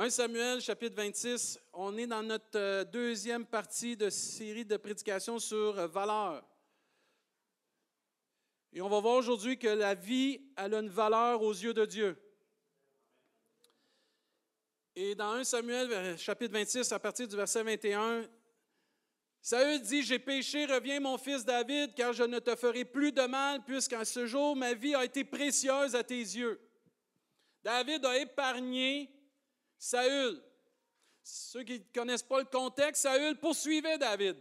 [0.00, 5.40] 1 Samuel, chapitre 26, on est dans notre euh, deuxième partie de série de prédications
[5.40, 6.44] sur euh, valeur.
[8.72, 11.84] Et on va voir aujourd'hui que la vie, elle a une valeur aux yeux de
[11.84, 12.16] Dieu.
[14.94, 18.24] Et dans 1 Samuel, euh, chapitre 26, à partir du verset 21,
[19.42, 23.22] Saül dit, J'ai péché, reviens mon fils David, car je ne te ferai plus de
[23.22, 26.60] mal, puisqu'en ce jour, ma vie a été précieuse à tes yeux.
[27.64, 29.17] David a épargné
[29.78, 30.42] Saül.
[31.22, 34.36] Ceux qui ne connaissent pas le contexte, Saül poursuivait David.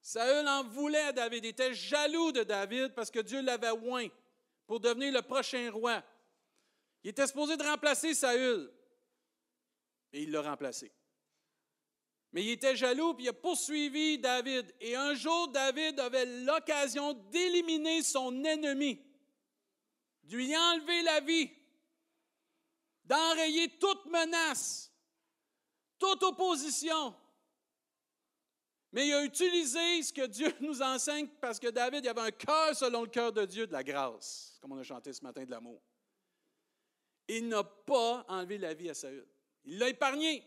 [0.00, 4.08] Saül en voulait à David, il était jaloux de David parce que Dieu l'avait oint
[4.66, 6.02] pour devenir le prochain roi.
[7.02, 8.72] Il était supposé de remplacer Saül
[10.12, 10.92] et il l'a remplacé.
[12.32, 14.74] Mais il était jaloux, puis il a poursuivi David.
[14.80, 19.00] Et un jour, David avait l'occasion d'éliminer son ennemi,
[20.24, 21.50] de lui enlever la vie
[23.08, 24.92] d'enrayer toute menace,
[25.98, 27.14] toute opposition.
[28.92, 32.74] Mais il a utilisé ce que Dieu nous enseigne parce que David avait un cœur
[32.74, 35.50] selon le cœur de Dieu, de la grâce, comme on a chanté ce matin de
[35.50, 35.82] l'amour.
[37.26, 39.26] Il n'a pas enlevé la vie à Saül.
[39.64, 40.42] Il l'a épargné.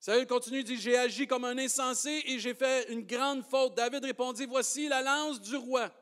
[0.00, 3.74] Saül continue, dit, j'ai agi comme un insensé et j'ai fait une grande faute.
[3.74, 5.92] David répondit, voici la lance du roi.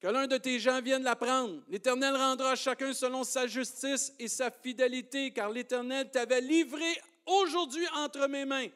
[0.00, 1.62] Que l'un de tes gens vienne la prendre.
[1.68, 7.86] L'Éternel rendra à chacun selon sa justice et sa fidélité, car l'Éternel t'avait livré aujourd'hui
[7.94, 8.68] entre mes mains.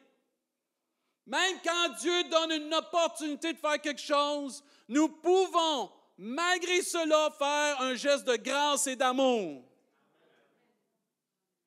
[1.27, 7.81] Même quand Dieu donne une opportunité de faire quelque chose, nous pouvons, malgré cela, faire
[7.81, 9.63] un geste de grâce et d'amour.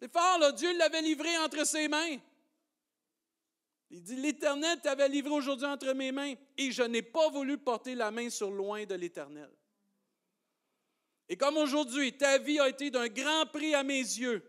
[0.00, 0.52] C'est fort, là.
[0.52, 2.16] Dieu l'avait livré entre ses mains.
[3.94, 7.94] Il dit, l'Éternel t'avait livré aujourd'hui entre mes mains et je n'ai pas voulu porter
[7.94, 9.48] la main sur loin de l'Éternel.
[11.28, 14.42] Et comme aujourd'hui, ta vie a été d'un grand prix à mes yeux,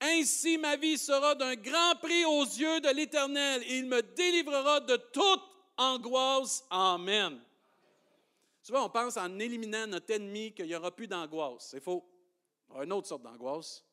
[0.00, 4.80] ainsi ma vie sera d'un grand prix aux yeux de l'Éternel et il me délivrera
[4.80, 5.42] de toute
[5.76, 6.64] angoisse.
[6.68, 7.40] Amen.
[8.60, 11.68] Souvent, on pense en éliminant notre ennemi qu'il n'y aura plus d'angoisse.
[11.70, 12.04] C'est faux.
[12.82, 13.84] Une autre sorte d'angoisse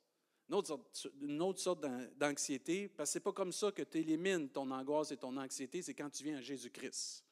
[0.48, 1.86] une autre sorte,
[2.18, 5.36] d'anxiété, parce que ce n'est pas comme ça que tu élimines ton angoisse et ton
[5.38, 7.26] anxiété, c'est quand tu viens à Jésus-Christ.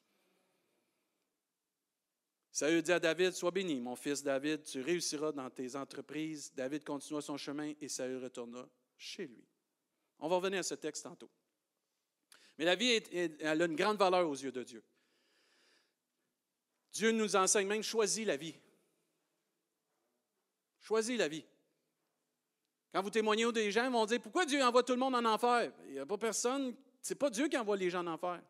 [2.50, 6.52] Saül dit à David, Sois béni, mon fils David, tu réussiras dans tes entreprises.
[6.54, 9.44] David continua son chemin et Saül retourna chez lui.
[10.20, 11.30] On va revenir à ce texte tantôt.
[12.56, 13.02] Mais la vie,
[13.40, 14.84] elle a une grande valeur aux yeux de Dieu.
[16.92, 18.54] Dieu nous enseigne même, choisis la vie.
[20.78, 21.44] Choisis la vie.
[22.94, 25.16] Quand vous témoignez aux des gens, ils vont dire Pourquoi Dieu envoie tout le monde
[25.16, 25.72] en enfer?
[25.88, 28.40] Il n'y a pas personne, c'est pas Dieu qui envoie les gens en enfer.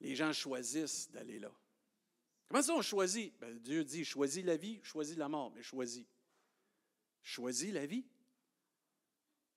[0.00, 1.50] Les gens choisissent d'aller là.
[2.46, 3.36] Comment ça on choisit?
[3.40, 6.04] Ben, Dieu dit Choisis la vie, choisis la mort, mais choisis.
[7.20, 8.04] Choisis la vie.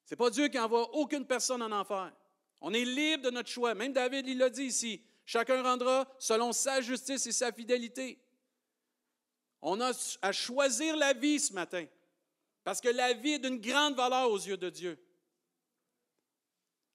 [0.06, 2.12] Ce n'est pas Dieu qui envoie aucune personne en enfer.
[2.60, 3.76] On est libre de notre choix.
[3.76, 5.04] Même David, il l'a dit ici.
[5.26, 8.18] Chacun rendra selon sa justice et sa fidélité.
[9.62, 9.92] On a
[10.24, 11.86] à choisir la vie ce matin.
[12.68, 15.00] Parce que la vie est d'une grande valeur aux yeux de Dieu.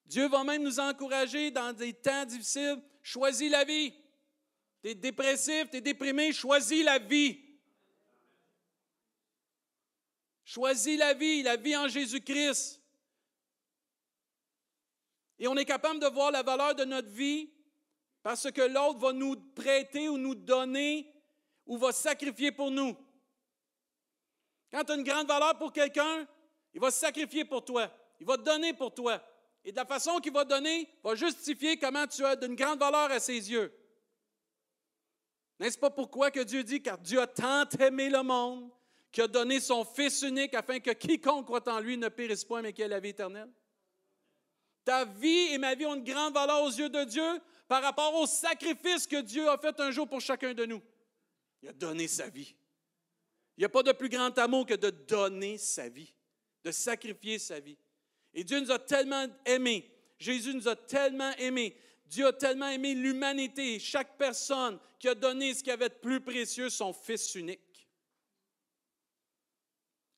[0.04, 2.78] Dieu va même nous encourager dans des temps difficiles.
[3.00, 3.94] Choisis la vie.
[4.82, 7.40] Tu es dépressif, tu es déprimé, choisis la vie.
[10.44, 12.78] Choisis la vie, la vie en Jésus-Christ.
[15.38, 17.50] Et on est capable de voir la valeur de notre vie
[18.22, 21.10] parce que l'autre va nous prêter ou nous donner
[21.64, 22.94] ou va sacrifier pour nous.
[24.72, 26.26] Quand tu as une grande valeur pour quelqu'un,
[26.72, 27.90] il va se sacrifier pour toi.
[28.18, 29.22] Il va te donner pour toi.
[29.64, 33.10] Et de la façon qu'il va donner, va justifier comment tu as d'une grande valeur
[33.10, 33.72] à ses yeux.
[35.60, 38.70] N'est-ce pas pourquoi que Dieu dit, car Dieu a tant aimé le monde,
[39.12, 42.62] qu'il a donné son Fils unique afin que quiconque croit en lui ne périsse point,
[42.62, 43.52] mais qu'il ait la vie éternelle?
[44.84, 48.14] Ta vie et ma vie ont une grande valeur aux yeux de Dieu par rapport
[48.14, 50.82] au sacrifice que Dieu a fait un jour pour chacun de nous.
[51.62, 52.56] Il a donné sa vie.
[53.56, 56.12] Il n'y a pas de plus grand amour que de donner sa vie,
[56.64, 57.76] de sacrifier sa vie.
[58.34, 59.90] Et Dieu nous a tellement aimés.
[60.18, 61.76] Jésus nous a tellement aimés.
[62.06, 66.20] Dieu a tellement aimé l'humanité, chaque personne qui a donné ce qui avait de plus
[66.20, 67.88] précieux, son Fils unique.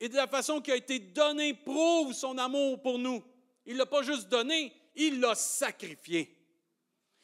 [0.00, 3.22] Et de la façon qui a été donné prouve son amour pour nous.
[3.64, 6.37] Il ne l'a pas juste donné, il l'a sacrifié.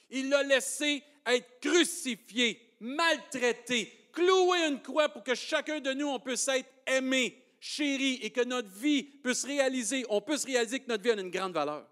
[0.09, 6.21] Il l'a laissé être crucifié, maltraité, clouer une croix pour que chacun de nous, on
[6.21, 11.03] puisse être aimé, chéri et que notre vie puisse réaliser, on puisse réaliser que notre
[11.03, 11.87] vie a une grande valeur.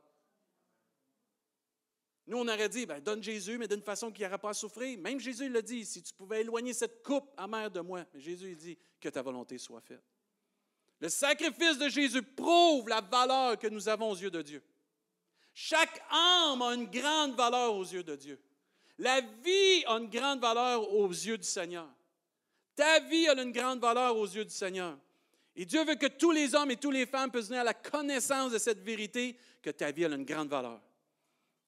[2.26, 4.98] Nous, on aurait dit, ben, donne Jésus, mais d'une façon qu'il n'aura pas à souffrir.
[4.98, 8.04] Même Jésus l'a dit, si tu pouvais éloigner cette coupe amère de moi.
[8.12, 10.02] Mais Jésus, il dit, que ta volonté soit faite.
[11.00, 14.62] Le sacrifice de Jésus prouve la valeur que nous avons aux yeux de Dieu.
[15.54, 18.38] Chaque âme a une grande valeur aux yeux de Dieu.
[18.98, 21.88] La vie a une grande valeur aux yeux du Seigneur.
[22.78, 24.96] Ta vie a une grande valeur aux yeux du Seigneur.
[25.56, 27.74] Et Dieu veut que tous les hommes et toutes les femmes puissent venir à la
[27.74, 30.80] connaissance de cette vérité, que ta vie a une grande valeur.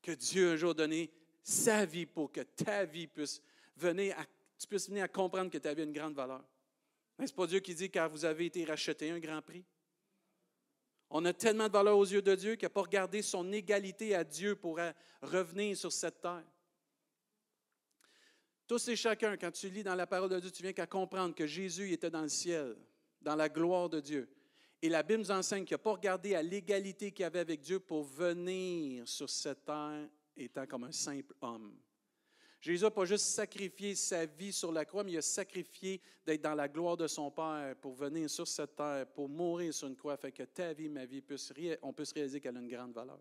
[0.01, 1.11] Que Dieu un jour donné
[1.43, 3.43] sa vie pour que ta vie puisse
[3.77, 4.25] venir à,
[4.71, 6.45] venir à comprendre que ta vie a une grande valeur.
[7.27, 9.65] Ce pas Dieu qui dit car vous avez été racheté un grand prix.
[11.11, 14.15] On a tellement de valeur aux yeux de Dieu qu'il n'a pas regardé son égalité
[14.15, 14.79] à Dieu pour
[15.23, 16.45] revenir sur cette terre.
[18.70, 21.34] Tous et chacun, quand tu lis dans la parole de Dieu, tu viens qu'à comprendre
[21.34, 22.76] que Jésus était dans le ciel,
[23.20, 24.28] dans la gloire de Dieu.
[24.81, 27.81] Et la Bible nous enseigne qu'il n'a pas regardé à l'égalité qu'il avait avec Dieu
[27.81, 31.75] pour venir sur cette terre étant comme un simple homme.
[32.61, 36.43] Jésus n'a pas juste sacrifié sa vie sur la croix, mais il a sacrifié d'être
[36.43, 39.96] dans la gloire de son Père pour venir sur cette terre, pour mourir sur une
[39.96, 41.25] croix, afin que ta vie, ma vie,
[41.82, 43.19] on puisse réaliser qu'elle a une grande valeur.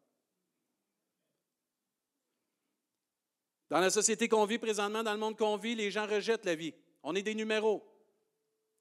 [3.69, 6.55] Dans la société qu'on vit présentement, dans le monde qu'on vit, les gens rejettent la
[6.55, 6.73] vie.
[7.03, 7.85] On est des numéros.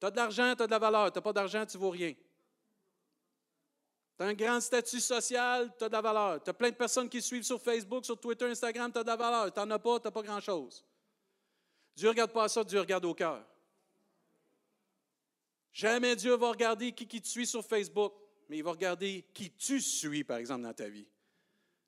[0.01, 1.13] Tu as de l'argent, tu as de la valeur.
[1.13, 2.15] Tu n'as pas d'argent, tu ne vaux rien.
[4.17, 6.43] Tu as un grand statut social, tu as de la valeur.
[6.43, 9.09] Tu as plein de personnes qui suivent sur Facebook, sur Twitter, Instagram, tu as de
[9.09, 9.53] la valeur.
[9.53, 10.85] Tu n'en as pas, tu n'as pas grand-chose.
[11.95, 13.45] Dieu ne regarde pas ça, Dieu regarde au cœur.
[15.73, 18.15] Jamais Dieu va regarder qui, qui te suit sur Facebook,
[18.49, 21.07] mais il va regarder qui tu suis, par exemple, dans ta vie.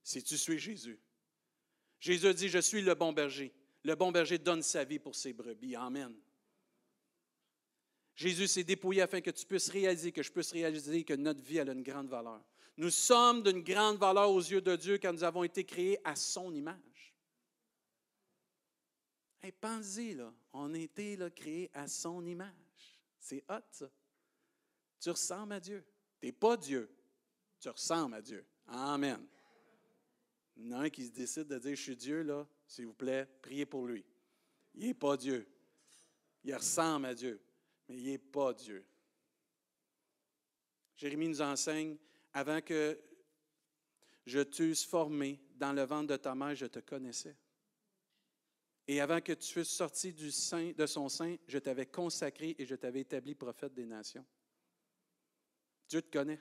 [0.02, 1.00] Si tu suis Jésus.
[2.00, 3.52] Jésus dit, je suis le bon berger.
[3.84, 5.76] Le bon berger donne sa vie pour ses brebis.
[5.76, 6.14] Amen.
[8.14, 11.60] Jésus s'est dépouillé afin que tu puisses réaliser, que je puisse réaliser que notre vie
[11.60, 12.42] a une grande valeur.
[12.76, 16.16] Nous sommes d'une grande valeur aux yeux de Dieu quand nous avons été créés à
[16.16, 17.14] son image.
[19.42, 22.52] Hey, pensez, là, on a été créés à son image.
[23.18, 23.90] C'est hot, ça.
[25.00, 25.84] Tu ressembles à Dieu.
[26.20, 26.90] Tu n'es pas Dieu.
[27.58, 28.44] Tu ressembles à Dieu.
[28.66, 29.26] Amen.
[30.60, 32.86] Il y en a un qui se décide de dire Je suis Dieu, là, s'il
[32.86, 34.04] vous plaît, priez pour lui.
[34.74, 35.46] Il n'est pas Dieu.
[36.44, 37.40] Il ressemble à Dieu
[37.90, 38.86] mais il n'est pas Dieu.
[40.96, 41.96] Jérémie nous enseigne,
[42.32, 43.00] avant que
[44.24, 47.36] je t'eusse formé dans le ventre de ta mère, je te connaissais.
[48.86, 52.64] Et avant que tu fusses sorti du sein, de son sein, je t'avais consacré et
[52.64, 54.24] je t'avais établi prophète des nations.
[55.88, 56.40] Dieu te connaît.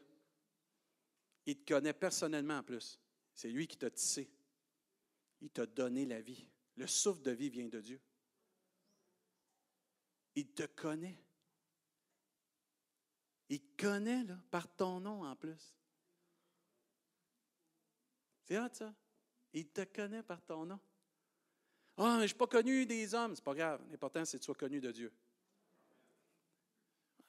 [1.48, 3.00] Il te connaît personnellement en plus.
[3.39, 4.30] C'est lui qui t'a tissé.
[5.39, 6.45] Il t'a donné la vie.
[6.75, 8.01] Le souffle de vie vient de Dieu.
[10.36, 11.18] Il te connaît.
[13.47, 15.74] Il connaît par ton nom en plus.
[18.44, 18.94] C'est hot, ça.
[19.53, 20.80] Il te connaît par ton nom.
[21.95, 23.38] Ah, mais je ne suis pas connu des hommes.
[23.38, 23.81] C'est pas grave.
[23.89, 25.13] L'important, c'est que tu sois connu de Dieu.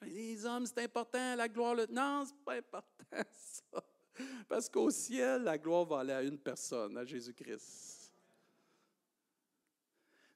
[0.02, 1.76] Les hommes, c'est important, la gloire.
[1.76, 1.86] Le...
[1.86, 3.89] Non, ce n'est pas important, ça.
[4.48, 8.12] Parce qu'au ciel, la gloire va aller à une personne, à Jésus-Christ.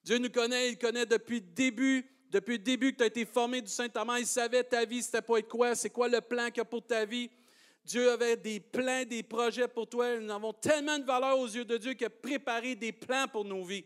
[0.03, 3.25] Dieu nous connaît, il connaît depuis le début depuis le début que tu as été
[3.25, 6.51] formé du Saint-Amand, il savait ta vie, c'était pas être quoi, c'est quoi le plan
[6.51, 7.31] qu'il a pour ta vie.
[7.85, 10.19] Dieu avait des plans, des projets pour toi.
[10.19, 13.45] Nous avons tellement de valeur aux yeux de Dieu qu'il a préparé des plans pour
[13.45, 13.85] nos vies.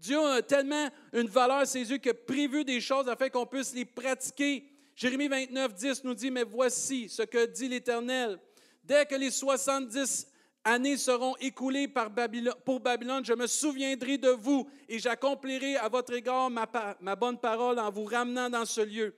[0.00, 3.46] Dieu a tellement une valeur à ses yeux qu'il a prévu des choses afin qu'on
[3.46, 4.64] puisse les pratiquer.
[4.96, 8.40] Jérémie 29, 10 nous dit, mais voici ce que dit l'Éternel.
[8.86, 10.28] Dès que les 70
[10.62, 12.08] années seront écoulées par
[12.64, 17.80] pour Babylone, je me souviendrai de vous et j'accomplirai à votre égard ma, bonne parole
[17.80, 19.12] en vous ramenant dans ce lieu.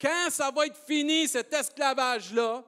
[0.00, 2.64] Quand ça va être fini, cet esclavage-là,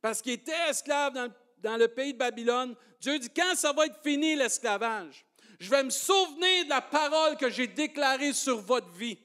[0.00, 4.00] parce qu'il était esclave dans le pays de Babylone, Dieu dit, quand ça va être
[4.02, 5.26] fini l'esclavage,
[5.60, 9.18] je vais me souvenir de la parole que j'ai déclarée sur votre vie.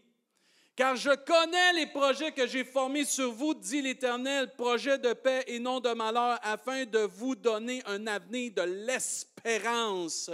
[0.80, 5.44] Car je connais les projets que j'ai formés sur vous, dit l'Éternel, projets de paix
[5.48, 10.32] et non de malheur, afin de vous donner un avenir de l'espérance.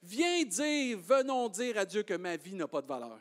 [0.00, 3.18] Viens dire, venons dire à Dieu que ma vie n'a pas de valeur.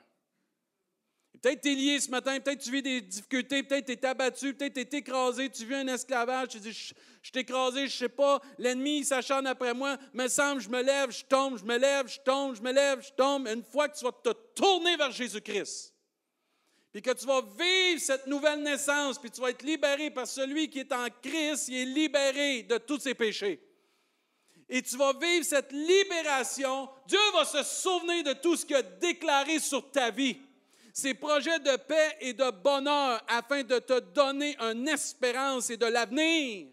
[1.42, 4.54] Peut-être tu es lié ce matin, peut-être tu vis des difficultés, peut-être tu es abattu,
[4.54, 7.98] peut-être tu es écrasé, tu vis un esclavage, tu dis Je, je suis écrasé, je
[7.98, 11.80] sais pas, l'ennemi s'acharne après moi, me semble, je me lève, je tombe, je me
[11.80, 13.48] lève, je tombe, je me lève, je tombe.
[13.48, 15.96] Une fois que tu vas te tourner vers Jésus-Christ,
[16.92, 20.70] puis que tu vas vivre cette nouvelle naissance, puis tu vas être libéré par celui
[20.70, 23.62] qui est en Christ, il est libéré de tous ses péchés.
[24.68, 28.84] Et tu vas vivre cette libération, Dieu va se souvenir de tout ce qu'il a
[28.84, 30.38] déclaré sur ta vie.
[30.94, 35.86] Ses projets de paix et de bonheur afin de te donner une espérance et de
[35.86, 36.68] l'avenir.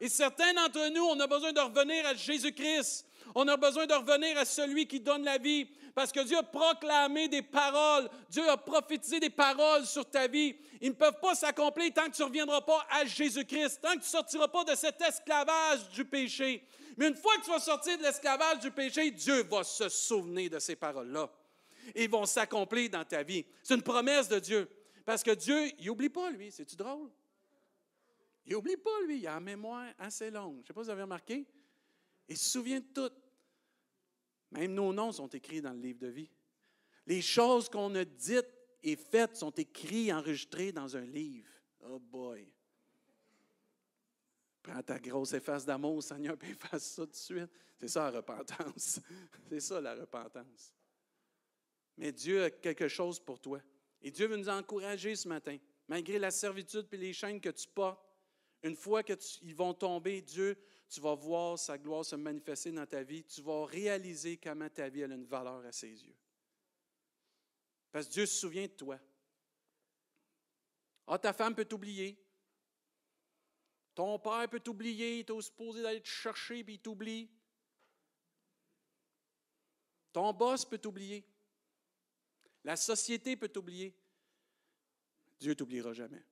[0.00, 3.06] Et certains d'entre nous, on a besoin de revenir à Jésus-Christ.
[3.34, 5.68] On a besoin de revenir à celui qui donne la vie.
[5.96, 10.54] Parce que Dieu a proclamé des paroles, Dieu a prophétisé des paroles sur ta vie.
[10.82, 13.94] Ils ne peuvent pas s'accomplir tant que tu ne reviendras pas à Jésus-Christ, tant que
[13.94, 16.62] tu ne sortiras pas de cet esclavage du péché.
[16.98, 20.50] Mais une fois que tu vas sortir de l'esclavage du péché, Dieu va se souvenir
[20.50, 21.30] de ces paroles-là.
[21.94, 23.46] Et ils vont s'accomplir dans ta vie.
[23.62, 24.68] C'est une promesse de Dieu.
[25.02, 26.52] Parce que Dieu, il n'oublie pas, lui.
[26.52, 27.08] C'est-tu drôle?
[28.44, 29.20] Il n'oublie pas, lui.
[29.20, 30.56] Il a une mémoire assez longue.
[30.56, 31.46] Je ne sais pas si vous avez remarqué.
[32.28, 33.14] Il se souvient de tout.
[34.50, 36.30] Même nos noms sont écrits dans le livre de vie.
[37.06, 38.46] Les choses qu'on a dites
[38.82, 41.48] et faites sont écrites, enregistrées dans un livre.
[41.80, 42.48] Oh boy!
[44.62, 47.50] Prends ta grosse efface d'amour, Seigneur, et efface ça tout de suite.
[47.78, 49.00] C'est ça la repentance.
[49.48, 50.72] C'est ça la repentance.
[51.96, 53.60] Mais Dieu a quelque chose pour toi.
[54.02, 55.56] Et Dieu veut nous encourager ce matin,
[55.88, 58.02] malgré la servitude et les chaînes que tu portes.
[58.62, 60.56] Une fois qu'ils vont tomber, Dieu
[60.88, 64.88] tu vas voir sa gloire se manifester dans ta vie, tu vas réaliser comment ta
[64.88, 66.16] vie a une valeur à ses yeux.
[67.90, 69.00] Parce que Dieu se souvient de toi.
[71.06, 72.22] Ah, ta femme peut t'oublier.
[73.94, 77.30] Ton père peut t'oublier, il est supposé d'aller te chercher, puis il t'oublie.
[80.12, 81.26] Ton boss peut t'oublier.
[82.64, 83.96] La société peut t'oublier.
[85.38, 86.22] Dieu t'oubliera jamais.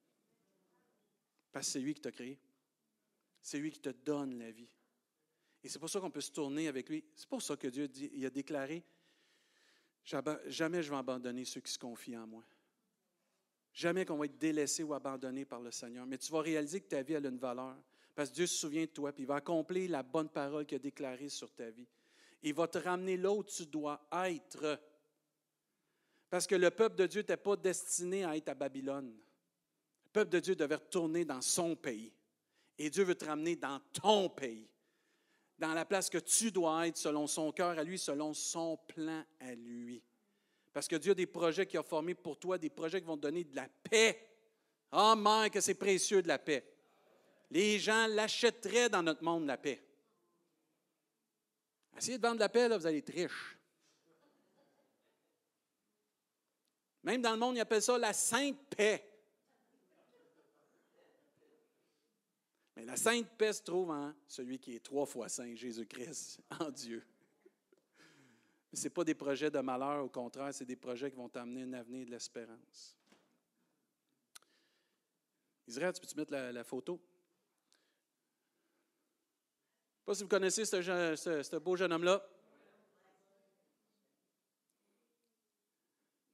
[1.51, 2.39] Parce que c'est lui qui t'a créé.
[3.45, 4.67] C'est lui qui te donne la vie.
[5.63, 7.03] Et c'est pour ça qu'on peut se tourner avec lui.
[7.15, 7.87] C'est pour ça que Dieu
[8.25, 8.83] a déclaré
[10.03, 12.43] Jamais je vais abandonner ceux qui se confient en moi.
[13.71, 16.07] Jamais qu'on va être délaissé ou abandonné par le Seigneur.
[16.07, 17.77] Mais tu vas réaliser que ta vie a une valeur.
[18.15, 20.77] Parce que Dieu se souvient de toi, puis il va accomplir la bonne parole qu'il
[20.77, 21.87] a déclarée sur ta vie.
[22.41, 24.81] Il va te ramener là où tu dois être.
[26.31, 29.15] Parce que le peuple de Dieu n'était pas destiné à être à Babylone.
[30.05, 32.11] Le peuple de Dieu devait retourner dans son pays.
[32.77, 34.69] Et Dieu veut te ramener dans ton pays,
[35.57, 39.23] dans la place que tu dois être selon son cœur à lui, selon son plan
[39.39, 40.03] à lui.
[40.73, 43.15] Parce que Dieu a des projets qu'il a formés pour toi, des projets qui vont
[43.15, 44.29] te donner de la paix.
[44.91, 46.69] Oh, man, que c'est précieux de la paix.
[47.49, 49.81] Les gens l'achèteraient dans notre monde, la paix.
[51.97, 53.57] Essayez de vendre de la paix, là, vous allez être riche.
[57.03, 59.14] Même dans le monde, ils appellent ça la sainte paix.
[62.85, 67.03] La sainte paix se trouve en celui qui est trois fois saint, Jésus-Christ, en Dieu.
[68.71, 71.63] Mais ce pas des projets de malheur, au contraire, c'est des projets qui vont t'amener
[71.63, 72.95] un avenir de l'espérance.
[75.67, 77.01] Israël, tu peux-tu mettre la, photo?
[77.01, 77.05] Je ne
[79.97, 82.23] sais pas si vous connaissez ce, beau jeune homme-là.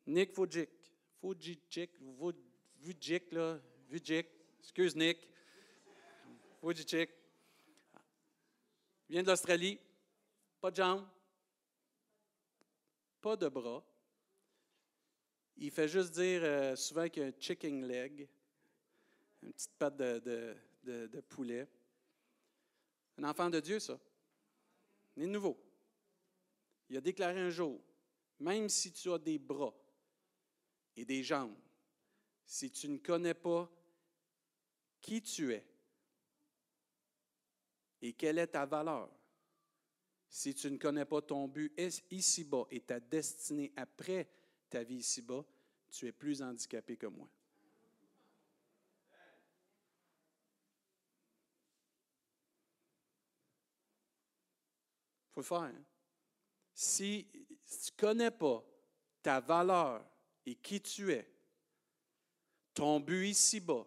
[0.05, 0.69] Nick Vujicic.
[1.23, 1.91] Vujicic,
[2.81, 3.57] Vujicic, là.
[3.87, 4.27] Vujicic.
[4.59, 5.30] Excuse Nick.
[6.61, 7.09] Wojciech.
[9.09, 9.79] Il vient d'Australie.
[10.59, 11.07] Pas de jambes.
[13.19, 13.83] Pas de bras.
[15.57, 18.27] Il fait juste dire euh, souvent qu'il y a un chicken leg,
[19.43, 21.67] une petite patte de, de, poulet.
[23.17, 23.99] Un enfant de Dieu, ça.
[25.17, 25.59] Né de nouveau.
[26.89, 27.79] Il a déclaré un jour,
[28.39, 29.73] même si tu as des bras
[30.95, 31.55] et des jambes,
[32.45, 33.69] si tu ne connais pas
[34.99, 35.65] qui tu es,
[38.01, 39.09] et quelle est ta valeur?
[40.29, 41.73] Si tu ne connais pas ton but
[42.09, 44.29] ici-bas et ta destinée après
[44.69, 45.45] ta vie ici-bas,
[45.89, 47.29] tu es plus handicapé que moi.
[55.27, 55.57] Il faut le faire.
[55.59, 55.85] Hein?
[56.73, 58.65] Si tu ne connais pas
[59.21, 60.05] ta valeur
[60.45, 61.29] et qui tu es,
[62.73, 63.85] ton but ici-bas,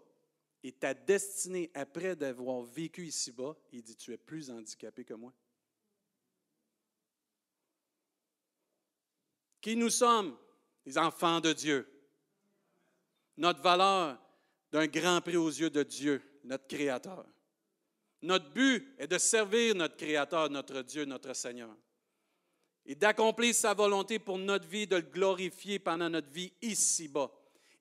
[0.64, 5.30] et ta destinée après d'avoir vécu ici-bas, il dit, tu es plus handicapé que moi.
[9.60, 10.34] Qui nous sommes?
[10.86, 11.86] Les enfants de Dieu?
[13.36, 14.18] Notre valeur
[14.72, 17.26] d'un grand prix aux yeux de Dieu, notre Créateur.
[18.22, 21.76] Notre but est de servir notre Créateur, notre Dieu, notre Seigneur.
[22.86, 27.30] Et d'accomplir sa volonté pour notre vie, de le glorifier pendant notre vie ici-bas.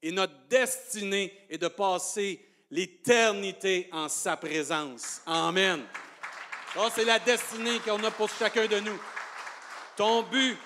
[0.01, 5.21] Et notre destinée est de passer l'éternité en sa présence.
[5.27, 5.85] Amen.
[6.95, 8.99] C'est la destinée qu'on a pour chacun de nous.
[9.95, 10.57] Ton but,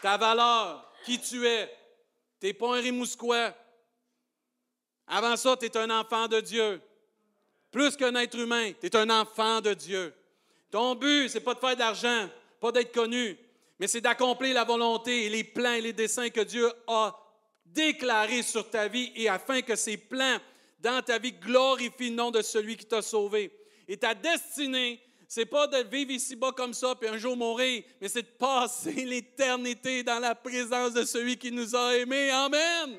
[0.00, 1.68] ta valeur, qui tu es.
[2.40, 3.52] Tu n'es pas un Rimousquois.
[5.08, 6.80] Avant ça, tu es un enfant de Dieu.
[7.72, 10.14] Plus qu'un être humain, tu es un enfant de Dieu.
[10.70, 12.28] Ton but, c'est pas de faire de l'argent,
[12.60, 13.36] pas d'être connu,
[13.80, 17.18] mais c'est d'accomplir la volonté et les plans et les desseins que Dieu a
[17.66, 20.38] déclarés sur ta vie et afin que ces plans
[20.78, 23.52] dans ta vie, glorifie le nom de celui qui t'a sauvé.
[23.86, 28.08] Et ta destinée c'est pas de vivre ici-bas comme ça, puis un jour mourir, mais
[28.08, 32.30] c'est de passer l'éternité dans la présence de celui qui nous a aimés.
[32.30, 32.98] Amen.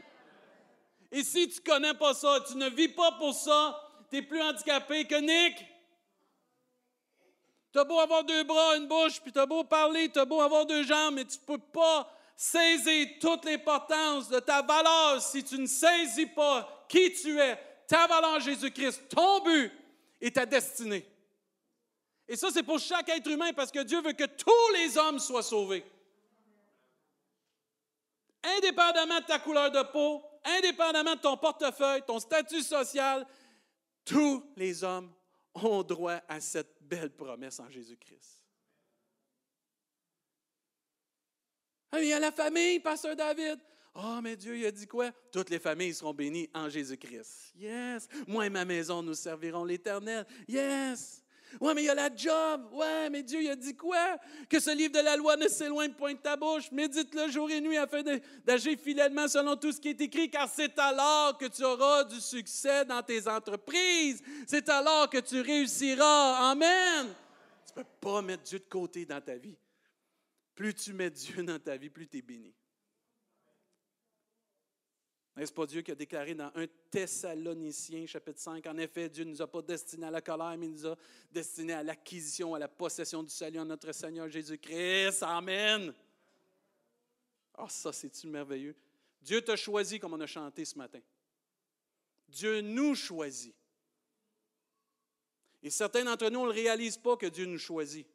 [1.12, 3.82] Et si tu ne connais pas ça, tu ne vis pas pour ça,
[4.12, 5.58] tu es plus handicapé que Nick.
[7.74, 10.26] Tu as beau avoir deux bras, une bouche, puis tu as beau parler, tu as
[10.26, 15.20] beau avoir deux jambes, mais tu ne peux pas saisir toute l'importance de ta valeur
[15.20, 17.60] si tu ne saisis pas qui tu es,
[17.90, 19.72] ta valeur Jésus-Christ, ton but
[20.22, 21.06] et ta destinée.
[22.28, 25.18] Et ça, c'est pour chaque être humain parce que Dieu veut que tous les hommes
[25.18, 25.84] soient sauvés.
[28.44, 33.26] Indépendamment de ta couleur de peau, indépendamment de ton portefeuille, ton statut social,
[34.06, 35.12] tous les hommes
[35.56, 38.44] ont droit à cette belle promesse en Jésus-Christ.
[41.92, 43.60] Ah, il y a la famille, Pasteur David.
[43.96, 45.12] Oh, mais Dieu, il a dit quoi?
[45.32, 47.54] Toutes les familles seront bénies en Jésus-Christ.
[47.58, 48.08] Yes.
[48.28, 50.26] Moi et ma maison, nous servirons l'Éternel.
[50.48, 51.24] Yes.
[51.60, 52.70] Ouais, mais il y a la job.
[52.74, 54.18] Ouais, mais Dieu, il a dit quoi?
[54.48, 56.72] Que ce livre de la loi ne s'éloigne point de ta bouche.
[56.72, 58.04] Médite-le jour et nuit afin
[58.46, 62.22] d'agir fidèlement selon tout ce qui est écrit, car c'est alors que tu auras du
[62.22, 64.22] succès dans tes entreprises.
[64.46, 66.52] C'est alors que tu réussiras.
[66.52, 67.08] Amen.
[67.66, 69.58] Tu ne peux pas mettre Dieu de côté dans ta vie.
[70.54, 72.54] Plus tu mets Dieu dans ta vie, plus tu es béni.
[75.40, 79.30] N'est-ce pas Dieu qui a déclaré dans 1 Thessaloniciens, chapitre 5, en effet, Dieu ne
[79.30, 80.98] nous a pas destinés à la colère, mais nous a
[81.32, 85.24] destinés à l'acquisition, à la possession du salut en notre Seigneur Jésus-Christ.
[85.24, 85.94] Amen.
[87.54, 88.76] Ah, oh, ça, c'est-tu merveilleux?
[89.22, 91.00] Dieu t'a choisi comme on a chanté ce matin.
[92.28, 93.56] Dieu nous choisit.
[95.64, 98.06] Et certains d'entre nous, ne réalise pas que Dieu nous choisit.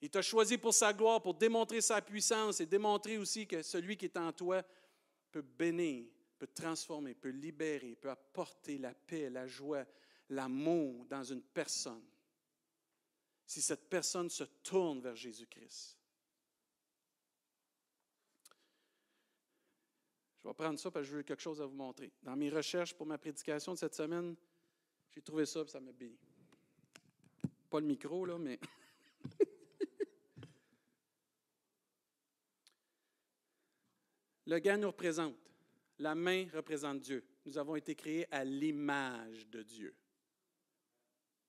[0.00, 3.96] Il t'a choisi pour sa gloire, pour démontrer sa puissance et démontrer aussi que celui
[3.96, 4.64] qui est en toi
[5.32, 6.06] peut bénir,
[6.38, 9.84] peut transformer, peut libérer, peut apporter la paix, la joie,
[10.28, 12.04] l'amour dans une personne.
[13.46, 15.98] Si cette personne se tourne vers Jésus-Christ.
[20.42, 22.12] Je vais prendre ça parce que je veux quelque chose à vous montrer.
[22.22, 24.34] Dans mes recherches pour ma prédication de cette semaine,
[25.10, 26.18] j'ai trouvé ça et ça m'a béni.
[27.70, 28.58] Pas le micro, là, mais.
[34.52, 35.34] Le gars nous représente.
[35.98, 37.24] La main représente Dieu.
[37.46, 39.96] Nous avons été créés à l'image de Dieu.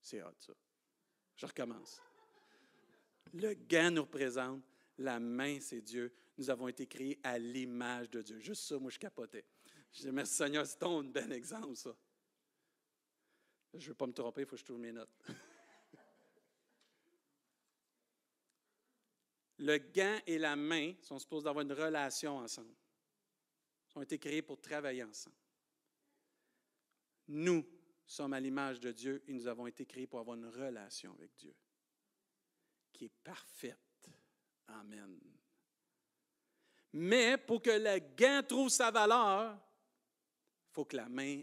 [0.00, 0.54] C'est hot, ça.
[1.36, 2.00] Je recommence.
[3.34, 4.62] Le gant nous représente.
[4.96, 6.14] La main, c'est Dieu.
[6.38, 8.40] Nous avons été créés à l'image de Dieu.
[8.40, 9.44] Juste ça, moi, je capotais.
[9.92, 11.94] Je dis, merci Seigneur, c'est un bel exemple, ça.
[13.74, 15.12] Je ne veux pas me tromper, il faut que je trouve mes notes.
[19.58, 22.74] Le gant et la main sont supposés avoir une relation ensemble
[23.94, 25.36] ont été créés pour travailler ensemble.
[27.28, 27.66] Nous
[28.06, 31.34] sommes à l'image de Dieu et nous avons été créés pour avoir une relation avec
[31.36, 31.54] Dieu
[32.92, 34.10] qui est parfaite.
[34.68, 35.18] Amen.
[36.92, 41.42] Mais pour que le gain trouve sa valeur, il faut que la main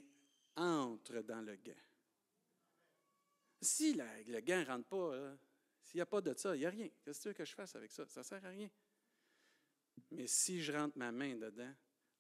[0.56, 1.76] entre dans le gain.
[3.62, 5.38] Si le gain ne rentre pas,
[5.84, 6.90] s'il n'y a pas de ça, il n'y a rien.
[7.04, 8.08] Qu'est-ce que tu veux que je fasse avec ça?
[8.08, 8.70] Ça ne sert à rien.
[10.12, 11.74] Mais si je rentre ma main dedans,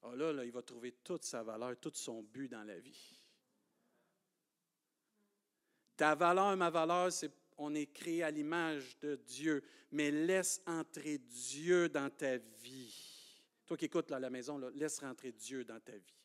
[0.03, 3.21] ah là, là, il va trouver toute sa valeur, tout son but dans la vie.
[5.95, 11.19] Ta valeur, ma valeur, c'est on est créé à l'image de Dieu, mais laisse entrer
[11.19, 13.39] Dieu dans ta vie.
[13.65, 16.19] Toi qui écoutes à la maison, laisse rentrer Dieu dans ta vie.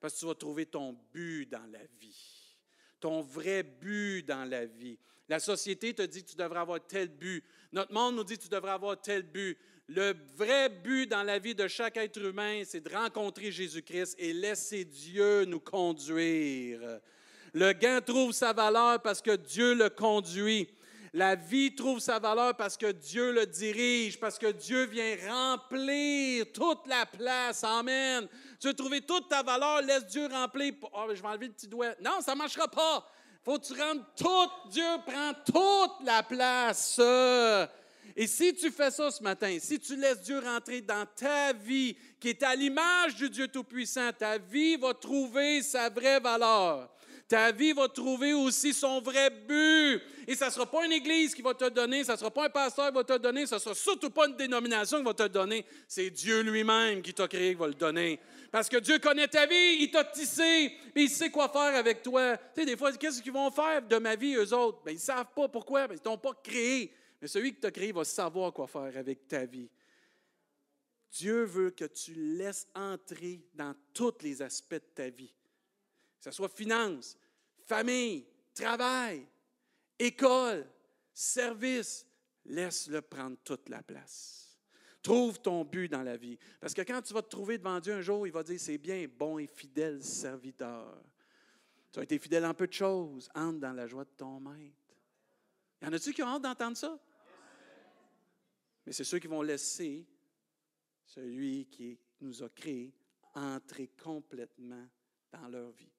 [0.00, 2.56] Parce que tu vas trouver ton but dans la vie,
[3.00, 4.98] ton vrai but dans la vie.
[5.28, 7.44] La société te dit que tu devrais avoir tel but.
[7.72, 9.58] Notre monde nous dit que tu devrais avoir tel but.
[9.88, 14.32] Le vrai but dans la vie de chaque être humain, c'est de rencontrer Jésus-Christ et
[14.32, 16.80] laisser Dieu nous conduire.
[17.52, 20.68] Le gain trouve sa valeur parce que Dieu le conduit.
[21.12, 26.46] La vie trouve sa valeur parce que Dieu le dirige, parce que Dieu vient remplir
[26.54, 27.62] toute la place.
[27.64, 28.26] Amen.
[28.58, 30.72] Tu veux trouver toute ta valeur, laisse Dieu remplir.
[30.94, 31.94] Oh, je vais enlever le petit doigt.
[32.00, 33.06] Non, ça ne marchera pas.
[33.44, 34.70] faut que tu rentres tout.
[34.70, 36.98] Dieu prend toute la place.
[38.14, 41.96] Et si tu fais ça ce matin, si tu laisses Dieu rentrer dans ta vie,
[42.20, 46.90] qui est à l'image du Dieu Tout-Puissant, ta vie va trouver sa vraie valeur.
[47.32, 50.02] Ta vie va trouver aussi son vrai but.
[50.26, 52.44] Et ça ne sera pas une église qui va te donner, ça ne sera pas
[52.44, 55.14] un pasteur qui va te donner, ça ne sera surtout pas une dénomination qui va
[55.14, 55.64] te donner.
[55.88, 58.20] C'est Dieu lui-même qui t'a créé qui va le donner.
[58.50, 62.36] Parce que Dieu connaît ta vie, il t'a tissé, il sait quoi faire avec toi.
[62.36, 64.82] Tu sais, des fois, qu'est-ce qu'ils vont faire de ma vie, eux autres?
[64.84, 66.92] Bien, ils ne savent pas pourquoi, ils ne t'ont pas créé.
[67.22, 69.70] Mais celui qui t'a créé va savoir quoi faire avec ta vie.
[71.12, 75.32] Dieu veut que tu laisses entrer dans tous les aspects de ta vie.
[76.18, 77.16] Que ce soit finance,
[77.60, 79.24] famille, travail,
[79.96, 80.66] école,
[81.14, 82.04] service,
[82.44, 84.58] laisse-le prendre toute la place.
[85.00, 86.38] Trouve ton but dans la vie.
[86.60, 88.78] Parce que quand tu vas te trouver devant Dieu un jour, il va dire, c'est
[88.78, 91.00] bien, bon et fidèle serviteur.
[91.92, 94.96] Tu as été fidèle en peu de choses, entre dans la joie de ton maître.
[95.82, 96.98] Y en a-tu qui ont hâte d'entendre ça?
[98.84, 100.06] Mais c'est ceux qui vont laisser
[101.04, 102.92] celui qui nous a créés
[103.34, 104.86] entrer complètement
[105.30, 105.92] dans leur vie.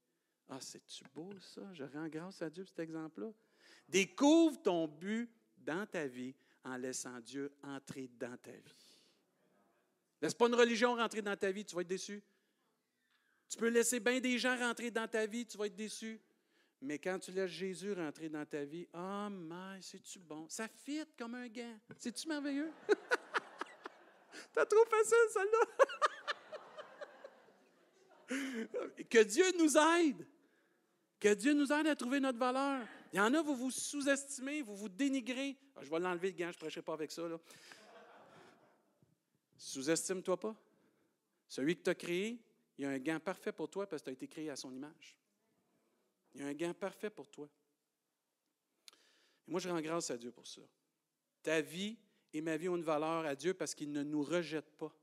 [0.50, 1.62] Ah, c'est-tu beau ça?
[1.74, 3.32] Je rends grâce à Dieu pour cet exemple-là.
[3.88, 8.94] Découvre ton but dans ta vie en laissant Dieu entrer dans ta vie.
[10.22, 12.22] Laisse pas une religion rentrer dans ta vie, tu vas être déçu.
[13.50, 16.20] Tu peux laisser bien des gens rentrer dans ta vie, tu vas être déçu.
[16.84, 20.46] Mais quand tu laisses Jésus rentrer dans ta vie, ah, oh, mais c'est-tu bon?
[20.50, 21.80] Ça fit comme un gant.
[21.98, 22.74] C'est-tu merveilleux?
[24.54, 25.66] T'as trop facile, celle-là.
[29.10, 30.28] que Dieu nous aide.
[31.22, 32.86] Que Dieu nous aide à trouver notre valeur.
[33.14, 35.58] Il y en a, vous vous sous-estimez, vous vous dénigrez.
[35.78, 37.24] Ah, je vais l'enlever le gant, je ne prêcherai pas avec ça.
[39.56, 40.54] Sous-estime-toi pas.
[41.48, 42.42] Celui que tu as créé,
[42.78, 44.58] il y a un gant parfait pour toi parce que tu as été créé à
[44.58, 45.16] son image.
[46.34, 47.48] Il y a un gant parfait pour toi.
[49.48, 50.62] Et moi, je rends grâce à Dieu pour ça.
[51.42, 51.98] Ta vie
[52.34, 54.94] et ma vie ont une valeur à Dieu parce qu'il ne nous rejette pas.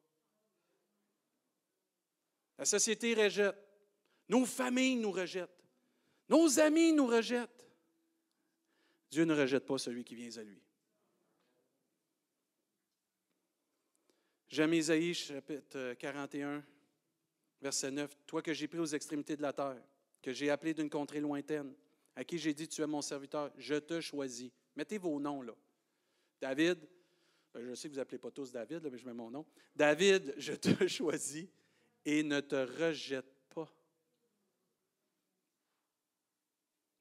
[2.59, 3.57] La société rejette.
[4.29, 5.65] Nos familles nous rejettent.
[6.29, 7.67] Nos amis nous rejettent.
[9.11, 10.63] Dieu ne rejette pas celui qui vient à lui.
[14.49, 16.65] J'aime Isaïe, chapitre 41,
[17.61, 18.17] verset 9.
[18.27, 19.81] Toi que j'ai pris aux extrémités de la terre,
[20.23, 21.75] que j'ai appelé d'une contrée lointaine,
[22.17, 24.51] à qui j'ai dit, tu es mon serviteur, je te choisis.
[24.77, 25.55] Mettez vos noms là.
[26.41, 26.79] David,
[27.53, 29.47] ben, je sais que vous n'appelez pas tous David, mais je mets mon nom.
[29.75, 31.47] David, je te choisis
[32.05, 33.69] et ne te rejette pas.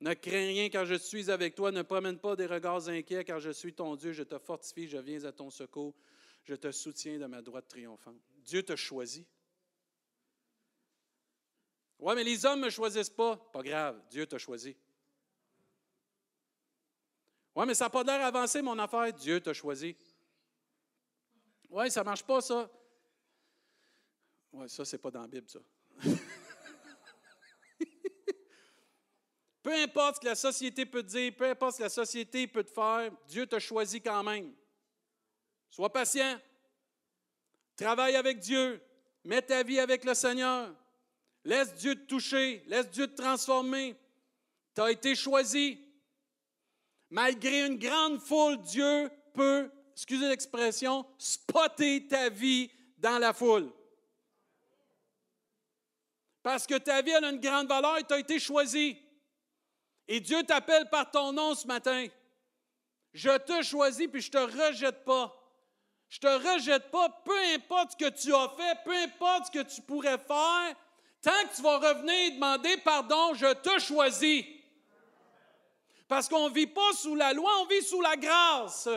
[0.02, 1.72] Ne crains rien car je suis avec toi.
[1.72, 4.12] Ne promène pas des regards inquiets car je suis ton Dieu.
[4.12, 5.96] Je te fortifie, je viens à ton secours.
[6.44, 8.20] Je te soutiens de ma droite triomphante.
[8.44, 9.28] Dieu te choisit.
[12.00, 13.36] Oui, mais les hommes ne me choisissent pas.
[13.36, 14.76] Pas grave, Dieu t'a choisi.
[17.56, 19.12] Oui, mais ça n'a pas l'air avancé, mon affaire.
[19.12, 19.98] Dieu t'a choisi.
[21.70, 22.70] Oui, ça ne marche pas, ça.
[24.54, 25.60] Oui, ça, c'est pas dans la Bible, ça.
[29.62, 32.48] peu importe ce que la société peut te dire, peu importe ce que la société
[32.48, 34.54] peut te faire, Dieu t'a choisi quand même.
[35.70, 36.40] Sois patient.
[37.76, 38.82] Travaille avec Dieu.
[39.26, 40.74] Mets ta vie avec le Seigneur.
[41.44, 43.96] Laisse Dieu te toucher, laisse Dieu te transformer.
[44.76, 45.80] Tu as été choisi.
[47.10, 53.72] Malgré une grande foule, Dieu peut, excusez l'expression, spotter ta vie dans la foule.
[56.44, 58.98] Parce que ta vie a une grande valeur et tu as été choisi.
[60.08, 62.08] Et Dieu t'appelle par ton nom ce matin.
[63.14, 65.36] Je te choisis puis je ne te rejette pas.
[66.10, 69.52] Je ne te rejette pas, peu importe ce que tu as fait, peu importe ce
[69.52, 70.76] que tu pourrais faire,
[71.22, 74.46] Tant que tu vas revenir et demander pardon, je te choisis.
[76.08, 78.90] Parce qu'on ne vit pas sous la loi, on vit sous la grâce.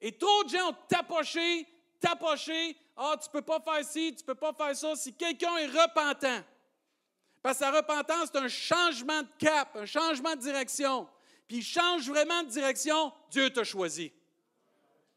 [0.00, 1.66] Et trop de gens ont tapoché,
[2.00, 2.76] tapoché.
[2.96, 4.96] Ah, tu ne peux pas faire ci, tu ne peux pas faire ça.
[4.96, 6.42] Si quelqu'un est repentant,
[7.42, 11.08] parce que la repentance, c'est un changement de cap, un changement de direction.
[11.48, 14.12] Puis il change vraiment de direction, Dieu t'a choisi.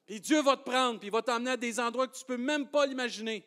[0.05, 2.27] Puis Dieu va te prendre, puis il va t'emmener à des endroits que tu ne
[2.27, 3.45] peux même pas l'imaginer.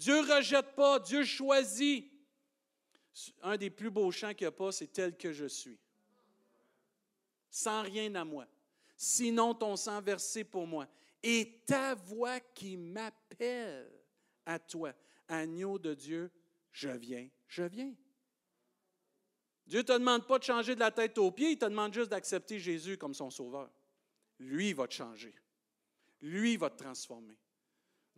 [0.00, 2.10] Dieu ne rejette pas, Dieu choisit.
[3.42, 5.78] Un des plus beaux chants qu'il n'y a pas, c'est tel que je suis.
[7.50, 8.46] Sans rien à moi.
[8.96, 10.88] Sinon ton sang versé pour moi.
[11.22, 13.92] Et ta voix qui m'appelle
[14.46, 14.94] à toi.
[15.28, 16.30] Agneau de Dieu,
[16.72, 17.94] je viens, je viens.
[19.66, 21.92] Dieu ne te demande pas de changer de la tête aux pieds, il te demande
[21.92, 23.70] juste d'accepter Jésus comme son sauveur.
[24.38, 25.34] Lui va te changer.
[26.22, 27.36] Lui va te transformer.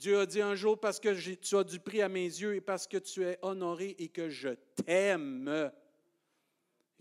[0.03, 2.61] Dieu a dit un jour, parce que tu as du prix à mes yeux et
[2.61, 5.71] parce que tu es honoré et que je t'aime.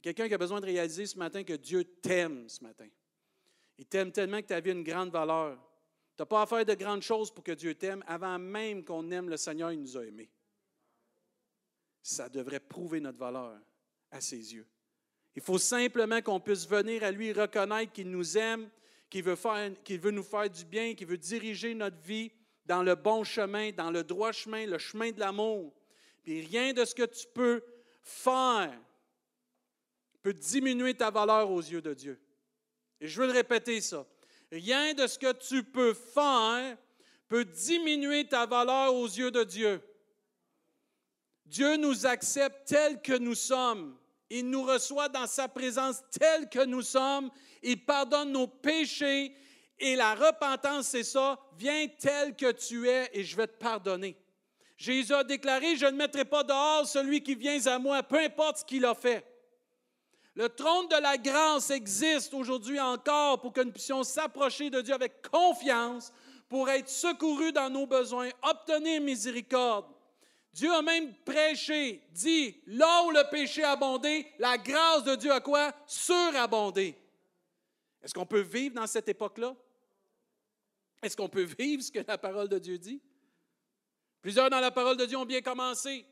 [0.03, 2.87] Quelqu'un qui a besoin de réaliser ce matin que Dieu t'aime ce matin.
[3.79, 5.57] Il t'aime tellement que as vu une grande valeur.
[6.15, 8.03] Tu n'as pas à faire de grandes choses pour que Dieu t'aime.
[8.05, 10.29] Avant même qu'on aime le Seigneur, il nous a aimés.
[12.03, 13.59] Ça devrait prouver notre valeur
[14.11, 14.67] à ses yeux.
[15.35, 18.69] Il faut simplement qu'on puisse venir à lui reconnaître qu'il nous aime,
[19.09, 19.37] qu'il veut,
[19.83, 22.31] qu'il veut nous faire du bien, qu'il veut diriger notre vie
[22.71, 25.73] dans le bon chemin, dans le droit chemin, le chemin de l'amour.
[26.23, 27.61] Puis rien de ce que tu peux
[28.01, 28.79] faire
[30.21, 32.17] peut diminuer ta valeur aux yeux de Dieu.
[33.01, 34.07] Et je veux le répéter ça.
[34.49, 36.77] Rien de ce que tu peux faire
[37.27, 39.81] peut diminuer ta valeur aux yeux de Dieu.
[41.45, 43.97] Dieu nous accepte tels que nous sommes
[44.29, 47.31] Il nous reçoit dans sa présence tel que nous sommes.
[47.63, 49.35] Il pardonne nos péchés.
[49.83, 51.39] Et la repentance, c'est ça.
[51.57, 54.15] Viens tel que tu es et je vais te pardonner.
[54.77, 58.57] Jésus a déclaré, je ne mettrai pas dehors celui qui vient à moi, peu importe
[58.57, 59.25] ce qu'il a fait.
[60.35, 64.93] Le trône de la grâce existe aujourd'hui encore pour que nous puissions s'approcher de Dieu
[64.93, 66.13] avec confiance,
[66.47, 69.85] pour être secourus dans nos besoins, obtenir miséricorde.
[70.53, 73.77] Dieu a même prêché, dit, là où le péché a
[74.37, 75.71] la grâce de Dieu a quoi?
[75.87, 76.95] Surabondé.
[78.03, 79.55] Est-ce qu'on peut vivre dans cette époque-là?
[81.01, 83.01] Est-ce qu'on peut vivre ce que la parole de Dieu dit?
[84.21, 86.05] Plusieurs dans la parole de Dieu ont bien commencé.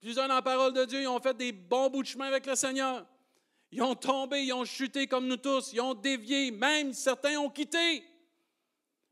[0.00, 2.54] Plusieurs dans la parole de Dieu ont fait des bons bouts de chemin avec le
[2.54, 3.06] Seigneur.
[3.70, 7.50] Ils ont tombé, ils ont chuté comme nous tous, ils ont dévié, même certains ont
[7.50, 8.04] quitté.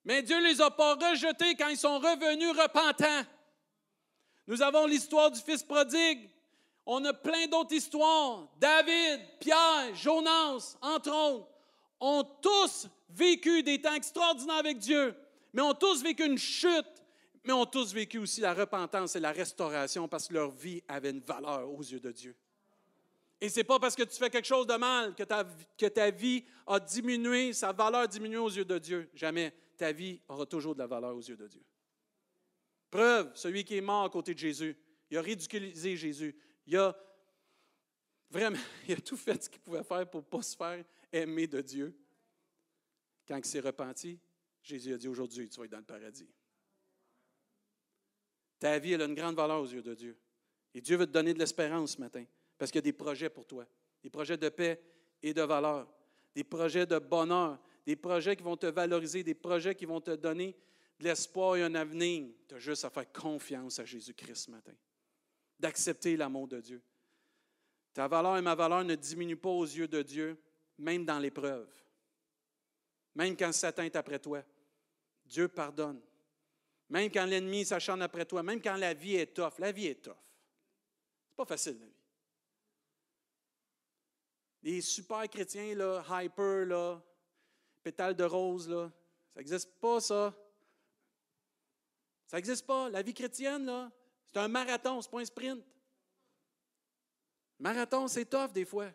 [0.05, 3.26] Mais Dieu ne les a pas rejetés quand ils sont revenus repentants.
[4.46, 6.28] Nous avons l'histoire du Fils prodigue.
[6.85, 8.48] On a plein d'autres histoires.
[8.59, 11.52] David, Pierre, Jonas, entre autres,
[12.03, 15.15] ont tous vécu des temps extraordinaires avec Dieu,
[15.53, 16.85] mais ont tous vécu une chute,
[17.45, 21.11] mais ont tous vécu aussi la repentance et la restauration parce que leur vie avait
[21.11, 22.37] une valeur aux yeux de Dieu.
[23.41, 26.45] Et ce n'est pas parce que tu fais quelque chose de mal que ta, vie
[26.67, 29.11] a diminué, sa valeur diminué aux yeux de Dieu.
[29.15, 29.53] Jamais.
[29.77, 31.62] Ta vie aura toujours de la valeur aux yeux de Dieu.
[32.91, 34.77] Preuve, celui qui est mort à côté de Jésus,
[35.11, 36.37] il a ridiculisé Jésus.
[36.67, 36.97] Il a
[38.31, 41.46] vraiment, il a tout fait ce qu'il pouvait faire pour ne pas se faire aimer
[41.46, 41.94] de Dieu.
[43.27, 44.18] Quand il s'est repenti,
[44.62, 46.29] Jésus a dit aujourd'hui, tu vas être dans le paradis.
[48.59, 50.16] Ta vie, elle a une grande valeur aux yeux de Dieu.
[50.75, 52.25] Et Dieu veut te donner de l'espérance ce matin.
[52.57, 53.66] Parce qu'il y a des projets pour toi,
[54.03, 54.81] des projets de paix
[55.22, 55.92] et de valeur,
[56.35, 60.12] des projets de bonheur, des projets qui vont te valoriser, des projets qui vont te
[60.12, 60.57] donner
[60.98, 62.29] de l'espoir et un avenir.
[62.48, 64.75] Tu as juste à faire confiance à Jésus-Christ ce matin,
[65.59, 66.83] d'accepter l'amour de Dieu.
[67.92, 70.40] Ta valeur et ma valeur ne diminuent pas aux yeux de Dieu,
[70.79, 71.69] même dans l'épreuve.
[73.15, 74.43] Même quand Satan est après toi,
[75.25, 76.01] Dieu pardonne.
[76.89, 80.03] Même quand l'ennemi s'acharne après toi, même quand la vie est tough, la vie est
[80.03, 80.17] tough.
[81.29, 81.93] C'est pas facile, la vie.
[84.63, 87.03] Les super chrétiens, là, hyper, là,
[87.83, 88.91] pétales de rose, là,
[89.33, 90.35] ça n'existe pas, ça.
[92.27, 92.89] Ça n'existe pas.
[92.89, 93.91] La vie chrétienne, là,
[94.27, 95.65] c'est un marathon, c'est pas un sprint.
[97.59, 98.91] Marathon, c'est tough des fois.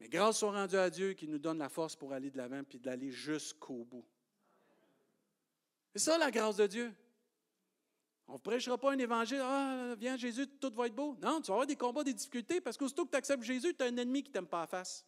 [0.00, 2.64] Mais grâce soit rendue à Dieu qui nous donne la force pour aller de l'avant
[2.64, 4.04] puis d'aller jusqu'au bout.
[5.92, 6.92] C'est ça la grâce de Dieu.
[8.26, 11.16] On ne prêchera pas un évangile, ah, viens Jésus, tout va être beau.
[11.20, 13.82] Non, tu vas avoir des combats, des difficultés, parce qu'aussitôt que tu acceptes Jésus, tu
[13.82, 15.04] as un ennemi qui ne t'aime pas à face.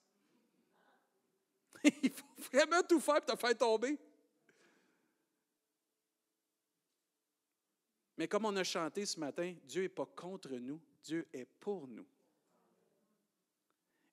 [2.02, 3.96] Il faut vraiment tout faire pour te faire tomber.
[8.18, 11.86] Mais comme on a chanté ce matin, Dieu n'est pas contre nous, Dieu est pour
[11.86, 12.06] nous.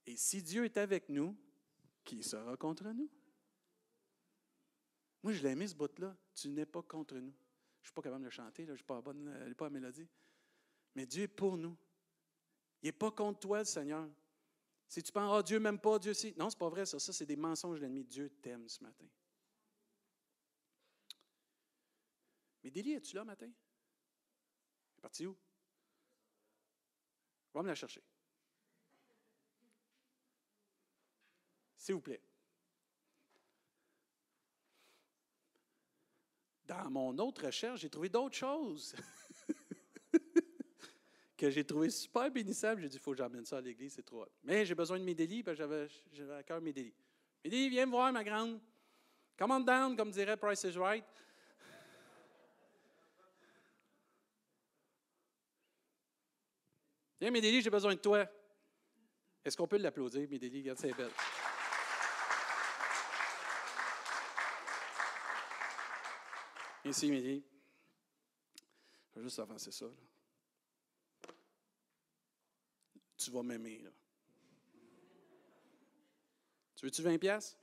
[0.09, 1.37] Et si Dieu est avec nous,
[2.03, 3.07] qui sera contre nous?
[5.21, 6.17] Moi, je l'ai mis ce bout-là.
[6.33, 7.31] Tu n'es pas contre nous.
[7.79, 9.69] Je ne suis pas capable de le chanter, je ne pas bonne, euh, pas à
[9.69, 10.09] mélodie.
[10.95, 11.77] Mais Dieu est pour nous.
[12.81, 14.09] Il n'est pas contre toi, le Seigneur.
[14.87, 16.33] Si tu penses, ah, Dieu m'aime pas, Dieu si.
[16.35, 16.97] Non, ce n'est pas vrai, ça.
[16.97, 18.03] Ça, c'est des mensonges de l'ennemi.
[18.03, 19.05] Dieu t'aime ce matin.
[22.63, 23.45] Mais Délie, es-tu là matin?
[23.45, 25.37] Elle est partie où?
[27.53, 28.01] Va me la chercher.
[31.79, 32.21] S'il vous plaît.
[36.65, 38.95] Dans mon autre recherche, j'ai trouvé d'autres choses
[41.37, 42.81] que j'ai trouvé super bénissables.
[42.81, 45.05] J'ai dit, il faut que j'emmène ça à l'église, c'est trop Mais j'ai besoin de
[45.05, 46.93] mes délits, parce que j'avais à cœur mes délits.
[47.45, 48.59] Viens me voir, ma grande.
[49.37, 51.05] Come down, comme dirait Price is Right.
[57.21, 58.25] Viens, Médélie, j'ai besoin de toi.
[59.45, 60.59] Est-ce qu'on peut l'applaudir, Médélie?
[60.59, 61.11] Regarde, c'est belle.
[66.89, 67.43] Ici, Médélie.
[69.11, 69.85] Je vais juste avancer ça.
[73.15, 73.83] Tu vas m'aimer.
[76.75, 77.55] Tu veux-tu 20 pièces?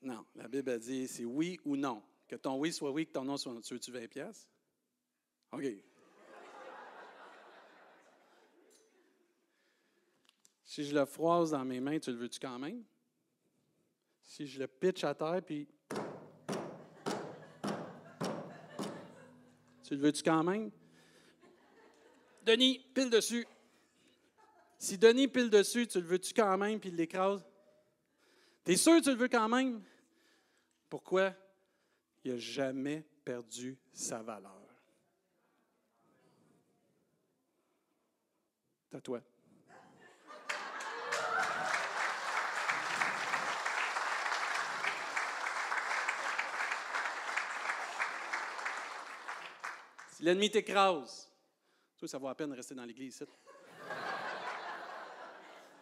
[0.00, 2.02] Non, la Bible a dit c'est oui ou non.
[2.26, 3.60] Que ton oui soit oui, que ton non soit non.
[3.60, 4.48] Tu veux-tu 20 pièces?
[5.52, 5.66] OK.
[10.64, 12.82] Si je le froise dans mes mains, tu le veux-tu quand même?
[14.28, 15.66] Si je le pitch à terre, puis.
[19.82, 20.70] tu le veux-tu quand même?
[22.42, 23.46] Denis, pile dessus.
[24.76, 27.42] Si Denis pile dessus, tu le veux-tu quand même, puis il l'écrase?
[28.64, 29.82] T'es sûr que tu le veux quand même?
[30.90, 31.34] Pourquoi?
[32.22, 34.52] Il n'a jamais perdu sa valeur.
[38.92, 39.22] À toi.
[50.18, 51.30] Si l'ennemi t'écrase,
[51.96, 53.24] toi, ça vaut la peine rester dans l'église.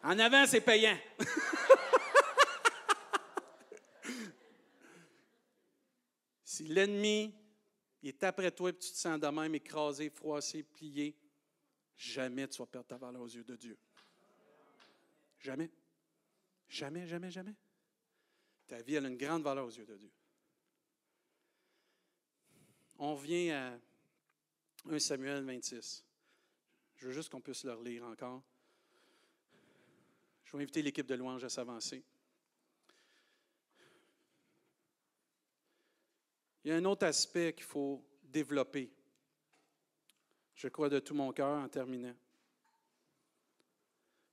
[0.03, 0.99] En avant, c'est payant.
[6.45, 7.35] si l'ennemi
[8.03, 11.17] est après toi et tu te sens de même écrasé, froissé, plié,
[11.97, 13.79] jamais tu vas perdre ta valeur aux yeux de Dieu.
[15.41, 15.71] Jamais.
[16.69, 17.55] Jamais, jamais, jamais.
[18.67, 20.13] Ta vie, elle a une grande valeur aux yeux de Dieu.
[22.99, 23.79] On vient à
[24.89, 26.05] 1 Samuel 26.
[26.97, 28.43] Je veux juste qu'on puisse le relire encore.
[30.45, 32.05] Je vais inviter l'équipe de louange à s'avancer.
[36.65, 38.91] Il y a un autre aspect qu'il faut développer.
[40.55, 42.15] Je crois de tout mon cœur en terminant.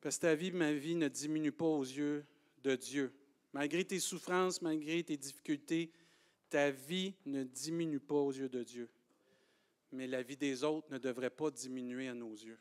[0.02, 2.26] Parce que ta vie, ma vie, ne diminue pas aux yeux
[2.62, 3.12] de Dieu.
[3.54, 5.92] Malgré tes souffrances, malgré tes difficultés,
[6.50, 8.89] ta vie ne diminue pas aux yeux de Dieu.
[9.94, 12.58] Mais la vie des autres ne devrait pas diminuer à nos yeux.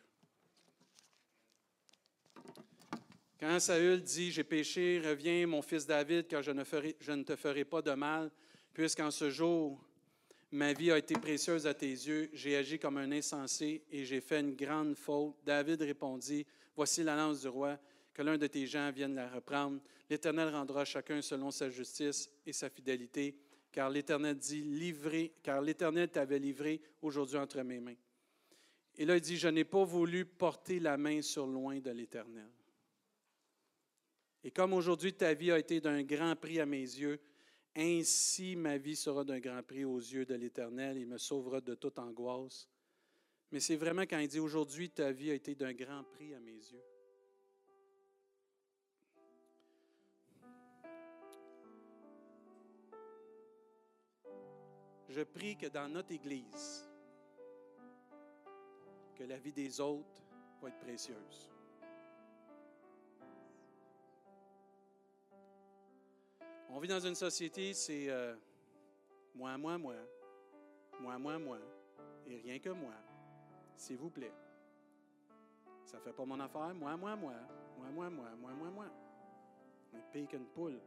[3.41, 7.81] Quand Saül dit J'ai péché, reviens, mon fils David, car je ne, te ferai pas
[7.81, 8.31] de mal,
[8.75, 9.83] puisqu'en ce jour,
[10.51, 14.21] ma vie a été précieuse à tes yeux, j'ai agi comme un insensé et j'ai
[14.21, 15.35] fait une grande faute.
[15.45, 17.79] David répondit Voici la lance du roi,
[18.13, 19.81] que l'un de tes gens vienne la reprendre.
[20.11, 23.35] L'Éternel rendra chacun selon sa justice et sa fidélité,
[23.73, 24.95] car l'Éternel dit
[25.43, 27.97] car l'Éternel t'avait livré aujourd'hui entre mes mains.
[28.97, 32.51] Et là, il dit Je n'ai pas voulu porter la main sur loin de l'Éternel.
[34.45, 37.21] Et comme aujourd'hui ta vie a été d'un grand prix à mes yeux,
[37.75, 41.75] ainsi ma vie sera d'un grand prix aux yeux de l'Éternel, il me sauvera de
[41.75, 42.69] toute angoisse.
[43.51, 46.41] Mais c'est vraiment quand il dit aujourd'hui ta vie a été d'un grand prix à
[46.41, 46.83] mes yeux.
[55.15, 56.89] Je prie que dans notre Église,
[59.15, 60.23] que la vie des autres
[60.63, 61.51] va être précieuse.
[66.71, 68.35] On vit dans une société, c'est euh,
[69.35, 69.97] moi, moi, moi,
[70.99, 71.59] moi, moi, moi,
[72.27, 72.95] et rien que moi,
[73.77, 74.33] s'il vous plaît.
[75.85, 77.35] Ça ne fait pas mon affaire, moi, moi, moi,
[77.77, 78.87] moi, moi, moi, moi, moi, moi.
[79.93, 80.81] On est pire qu'une poule.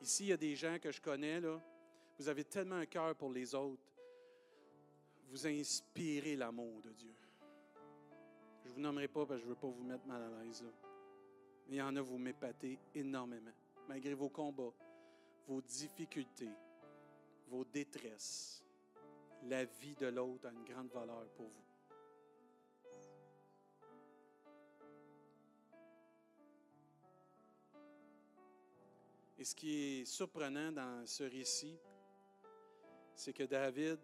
[0.00, 1.40] Ici, il y a des gens que je connais.
[2.18, 3.92] Vous avez tellement un cœur pour les autres.
[5.30, 7.14] Vous inspirez l'amour de Dieu.
[8.62, 10.42] Je ne vous nommerai pas parce que je ne veux pas vous mettre mal à
[10.42, 10.64] l'aise.
[11.68, 13.50] Mais il y en a, vous m'épatez énormément.
[13.88, 14.72] Malgré vos combats,
[15.46, 16.50] vos difficultés,
[17.48, 18.64] vos détresses,
[19.44, 21.67] la vie de l'autre a une grande valeur pour vous.
[29.38, 31.78] Et ce qui est surprenant dans ce récit,
[33.14, 34.00] c'est que David,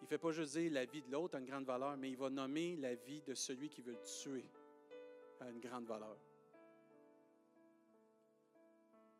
[0.00, 2.10] il ne fait pas juste dire la vie de l'autre a une grande valeur, mais
[2.10, 4.46] il va nommer la vie de celui qui veut le tuer
[5.38, 6.16] à une grande valeur.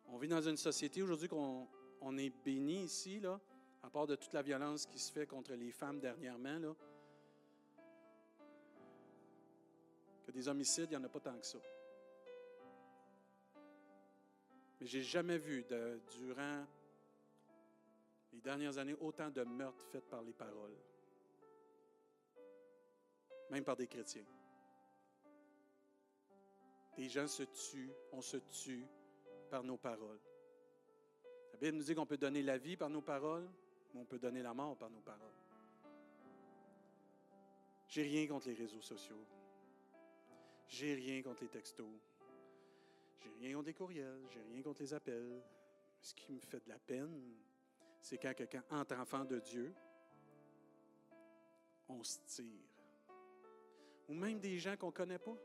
[0.06, 1.68] On vit dans une société aujourd'hui qu'on
[2.00, 3.38] on est béni ici, là,
[3.82, 6.74] à part de toute la violence qui se fait contre les femmes dernièrement, là,
[10.24, 11.58] que des homicides, il n'y en a pas tant que ça.
[14.82, 15.64] Mais j'ai jamais vu
[16.10, 16.66] durant
[18.32, 20.74] les dernières années autant de meurtres faits par les paroles,
[23.48, 24.24] même par des chrétiens.
[26.96, 28.84] Des gens se tuent, on se tue
[29.48, 30.18] par nos paroles.
[31.52, 33.48] La Bible nous dit qu'on peut donner la vie par nos paroles,
[33.94, 35.38] mais on peut donner la mort par nos paroles.
[37.86, 39.24] J'ai rien contre les réseaux sociaux.
[40.66, 41.86] J'ai rien contre les textos.
[43.22, 45.42] J'ai rien contre les courriels, j'ai rien contre les appels.
[46.00, 47.36] Ce qui me fait de la peine,
[48.00, 49.72] c'est quand quelqu'un entre enfant de Dieu,
[51.88, 52.66] on se tire.
[54.08, 55.36] Ou même des gens qu'on ne connaît pas,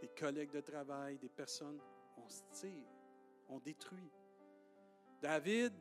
[0.00, 1.80] des collègues de travail, des personnes,
[2.16, 2.88] on se tire,
[3.48, 4.10] on détruit.
[5.20, 5.72] David,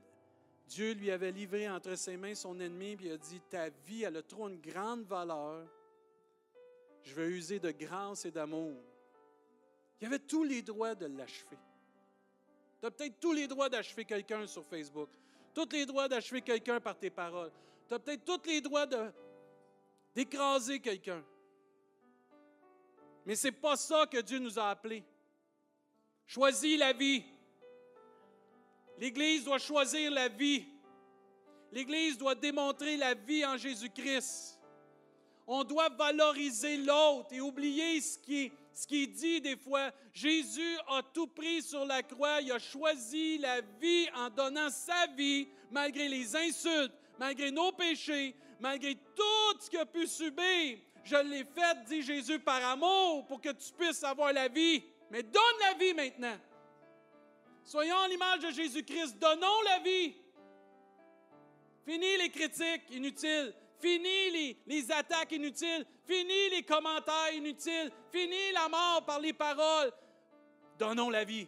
[0.68, 4.04] Dieu lui avait livré entre ses mains son ennemi, puis il a dit, ta vie,
[4.04, 5.68] elle a trop une grande valeur.
[7.02, 8.84] Je vais user de grâce et d'amour
[10.00, 11.58] il avait tous les droits de l'achever.
[12.80, 15.10] Tu as peut-être tous les droits d'achever quelqu'un sur Facebook,
[15.54, 17.52] tous les droits d'achever quelqu'un par tes paroles.
[17.88, 18.86] Tu as peut-être tous les droits
[20.14, 21.24] d'écraser quelqu'un.
[23.26, 25.04] Mais ce n'est pas ça que Dieu nous a appelés.
[26.26, 27.24] Choisis la vie.
[28.98, 30.66] L'Église doit choisir la vie.
[31.72, 34.60] L'Église doit démontrer la vie en Jésus-Christ.
[35.46, 39.92] On doit valoriser l'autre et oublier ce qui, est, ce qui est dit des fois.
[40.14, 42.42] Jésus a tout pris sur la croix.
[42.42, 48.36] Il a choisi la vie en donnant sa vie malgré les insultes, malgré nos péchés,
[48.60, 50.78] malgré tout ce qu'il a pu subir.
[51.04, 54.84] Je l'ai fait, dit Jésus, par amour pour que tu puisses avoir la vie.
[55.10, 56.38] Mais donne la vie maintenant.
[57.64, 59.18] Soyons l'image de Jésus-Christ.
[59.18, 60.14] Donnons la vie.
[61.84, 63.56] Fini les critiques inutiles.
[63.80, 65.86] Fini les, les, attaques inutiles.
[66.06, 67.92] Fini les commentaires inutiles.
[68.12, 69.92] Fini la mort par les paroles.
[70.78, 71.48] Donnons la vie.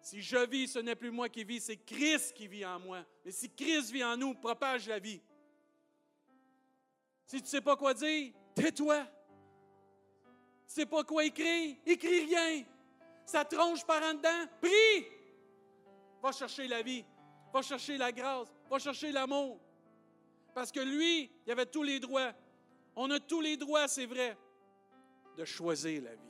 [0.00, 3.04] Si je vis, ce n'est plus moi qui vis, c'est Christ qui vit en moi.
[3.24, 5.20] Mais si Christ vit en nous, propage la vie.
[7.24, 8.98] Si tu ne sais pas quoi dire, tais-toi.
[8.98, 12.64] Tu ne sais pas quoi écrire, écris rien.
[13.24, 15.06] Ça tronche par en dedans, prie.
[16.22, 17.04] Va chercher la vie,
[17.52, 19.58] va chercher la grâce, va chercher l'amour.
[20.54, 22.32] Parce que lui, il avait tous les droits.
[22.96, 24.36] On a tous les droits, c'est vrai,
[25.36, 26.20] de choisir la vie.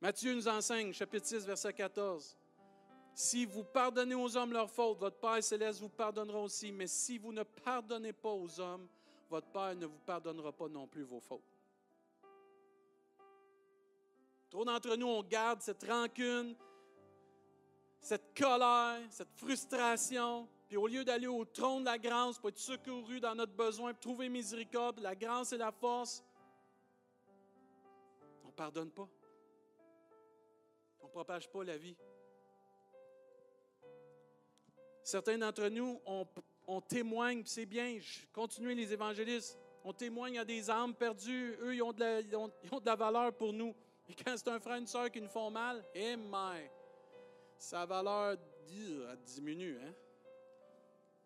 [0.00, 2.38] Matthieu nous enseigne, chapitre 6, verset 14.
[3.12, 6.72] Si vous pardonnez aux hommes leurs fautes, votre Père céleste vous pardonnera aussi.
[6.72, 8.88] Mais si vous ne pardonnez pas aux hommes,
[9.28, 11.42] votre Père ne vous pardonnera pas non plus vos fautes.
[14.48, 16.56] Trop d'entre nous, on garde cette rancune,
[18.00, 20.48] cette colère, cette frustration.
[20.68, 23.92] Puis au lieu d'aller au trône de la grâce pour être secouru dans notre besoin,
[23.92, 26.24] pour trouver miséricorde, la grâce et la force,
[28.44, 29.08] on ne pardonne pas.
[31.00, 31.96] On ne propage pas la vie.
[35.02, 36.00] Certains d'entre nous,
[36.66, 37.98] on, témoigne, c'est bien,
[38.32, 43.32] continuez les évangélistes, on témoigne à des âmes perdues, eux, ils ont de la, valeur
[43.32, 43.74] pour nous.
[44.08, 46.70] Et quand c'est un frère, une soeur qui nous font mal, eh my,
[47.60, 48.36] sa valeur
[49.26, 49.94] diminue, hein?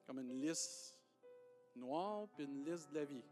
[0.07, 0.99] Comme une liste
[1.76, 3.22] noire puis une liste de la vie.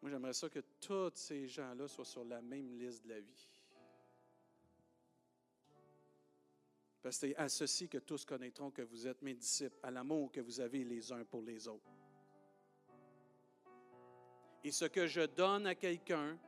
[0.00, 3.48] Moi, j'aimerais ça que tous ces gens-là soient sur la même liste de la vie.
[7.02, 10.30] Parce que c'est à ceci que tous connaîtront que vous êtes mes disciples, à l'amour
[10.30, 11.90] que vous avez les uns pour les autres.
[14.62, 16.38] Et ce que je donne à quelqu'un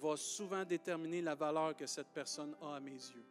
[0.00, 3.24] va souvent déterminer la valeur que cette personne a à mes yeux.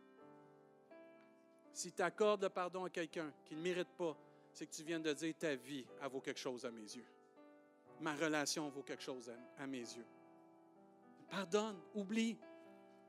[1.74, 4.18] Si tu accordes le pardon à quelqu'un qui ne mérite pas,
[4.54, 7.06] c'est que tu viens de dire ta vie, elle vaut quelque chose à mes yeux.
[8.02, 10.06] Ma relation vaut quelque chose à, mes yeux.
[11.30, 12.38] Pardonne, oublie,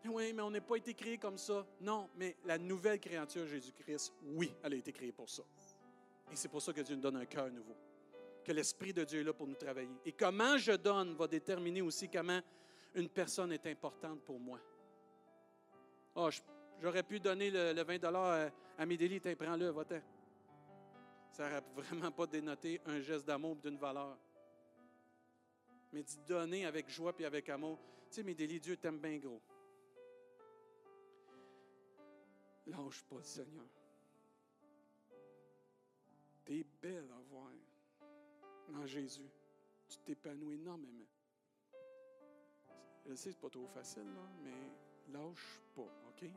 [0.05, 1.67] oui, mais on n'a pas été créé comme ça.
[1.81, 5.43] Non, mais la nouvelle créature Jésus-Christ, oui, elle a été créée pour ça.
[6.31, 7.77] Et c'est pour ça que Dieu nous donne un cœur nouveau.
[8.45, 9.97] Que l'Esprit de Dieu est là pour nous travailler.
[10.05, 12.41] Et comment je donne va déterminer aussi comment
[12.95, 14.59] une personne est importante pour moi.
[16.15, 16.29] Oh,
[16.81, 20.01] j'aurais pu donner le, 20 à, à Médélie, prends-le, va-t'en.
[21.33, 24.19] Ça n'aurait vraiment pas dénoté un geste d'amour d'une valeur.
[25.93, 27.79] Mais d'y donner avec joie et avec amour.
[28.09, 29.41] Tu sais, Médélie, Dieu t'aime bien gros.
[32.67, 33.67] Lâche pas, Seigneur.
[36.45, 37.51] Tu es belle à voir
[38.75, 39.31] en Jésus.
[39.89, 41.07] Tu t'épanouis énormément.
[43.07, 46.31] Je sais, c'est pas trop facile, là, mais lâche pas, OK?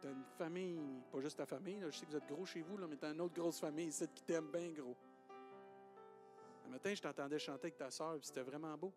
[0.00, 0.78] Tu as une famille,
[1.10, 3.10] pas juste ta famille, je sais que vous êtes gros chez vous, mais tu as
[3.10, 4.96] une autre grosse famille ici qui t'aime bien gros.
[6.66, 8.92] Un matin, je t'entendais chanter avec ta soeur, c'était vraiment beau.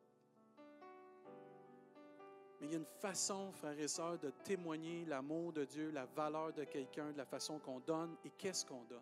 [2.60, 6.06] Mais il y a une façon, frères et sœurs, de témoigner l'amour de Dieu, la
[6.06, 9.00] valeur de quelqu'un, de la façon qu'on donne et qu'est-ce qu'on donne.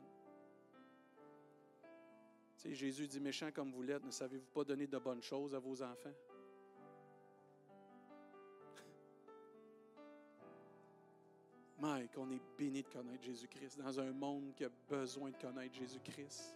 [2.57, 5.55] Tu sais, Jésus dit, méchant comme vous l'êtes, ne savez-vous pas donner de bonnes choses
[5.55, 6.13] à vos enfants?
[12.17, 15.75] Mike, on est béni de connaître Jésus-Christ dans un monde qui a besoin de connaître
[15.75, 16.55] Jésus-Christ.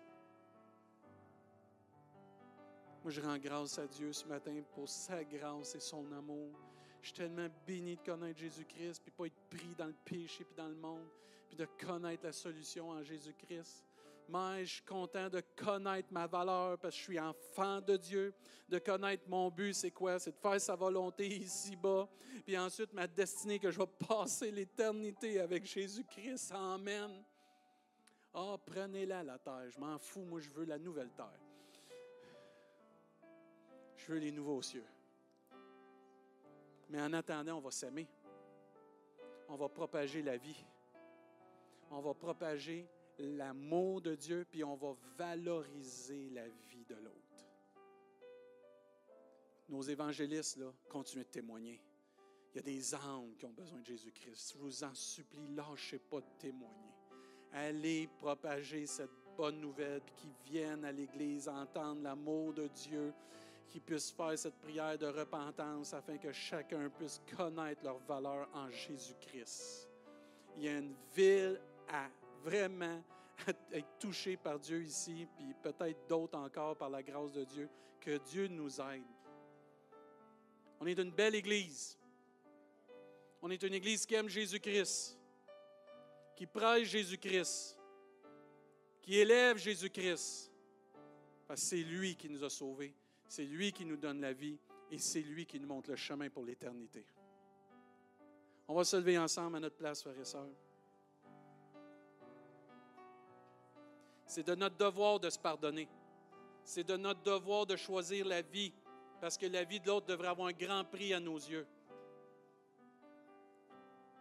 [3.04, 6.52] Moi, je rends grâce à Dieu ce matin pour sa grâce et son amour.
[7.02, 10.56] Je suis tellement béni de connaître Jésus-Christ, puis pas être pris dans le péché, puis
[10.56, 11.08] dans le monde,
[11.48, 13.86] puis de connaître la solution en Jésus-Christ.
[14.32, 18.34] Mais je suis content de connaître ma valeur parce que je suis enfant de Dieu,
[18.70, 20.20] de connaître mon but, c'est quoi?
[20.20, 22.08] C'est de faire sa volonté ici-bas,
[22.46, 26.54] puis ensuite ma destinée que je vais passer l'éternité avec Jésus-Christ.
[26.54, 27.24] Amen.
[28.34, 29.70] Ah, prenez-la la terre.
[29.70, 31.40] Je m'en fous, moi je veux la nouvelle terre.
[33.98, 34.86] Je veux les nouveaux cieux.
[36.90, 38.08] Mais en attendant, on va s'aimer.
[39.50, 40.66] On va propager la vie.
[41.90, 42.88] On va propager
[43.22, 47.46] l'amour de Dieu, puis on va valoriser la vie de l'autre.
[49.70, 51.82] Nos évangélistes, là, continuent de témoigner.
[52.54, 54.54] Il y a des âmes qui ont besoin de Jésus-Christ.
[54.54, 56.92] Je vous en supplie, lâchez pas de témoigner.
[57.54, 63.14] Allez propager cette bonne nouvelle, puis qu'ils viennent à l'Église entendre l'amour de Dieu,
[63.70, 68.70] qu'ils puissent faire cette prière de repentance afin que chacun puisse connaître leur valeur en
[68.70, 69.90] Jésus-Christ.
[70.58, 72.10] Il y a une ville à
[72.44, 73.04] vraiment
[73.72, 77.70] être touchée par Dieu ici, puis peut-être d'autres encore par la grâce de Dieu.
[78.00, 79.04] Que Dieu nous aide.
[80.80, 81.98] On est une belle Église.
[83.42, 85.18] On est une Église qui aime Jésus-Christ,
[86.36, 87.78] qui prêche Jésus-Christ,
[89.02, 90.52] qui élève Jésus-Christ.
[91.48, 92.94] Parce que c'est lui qui nous a sauvés,
[93.28, 94.58] c'est lui qui nous donne la vie
[94.90, 97.06] et c'est lui qui nous montre le chemin pour l'éternité.
[98.68, 100.48] On va se lever ensemble à notre place, frères et sœurs.
[104.32, 105.90] C'est de notre devoir de se pardonner.
[106.64, 108.72] C'est de notre devoir de choisir la vie,
[109.20, 111.68] parce que la vie de l'autre devrait avoir un grand prix à nos yeux.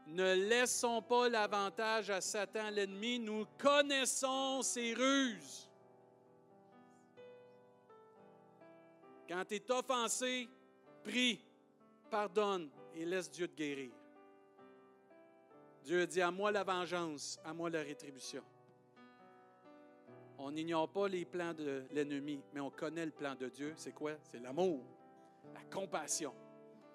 [0.09, 3.21] Ne laissons pas l'avantage à Satan, l'ennemi.
[3.21, 5.71] Nous connaissons ses ruses.
[9.29, 10.49] Quand tu es offensé,
[11.05, 11.41] prie,
[12.11, 13.93] pardonne et laisse Dieu te guérir.
[15.85, 18.43] Dieu dit à moi la vengeance, à moi la rétribution.
[20.43, 23.74] On n'ignore pas les plans de l'ennemi, mais on connaît le plan de Dieu.
[23.76, 24.12] C'est quoi?
[24.22, 24.82] C'est l'amour,
[25.53, 26.32] la compassion,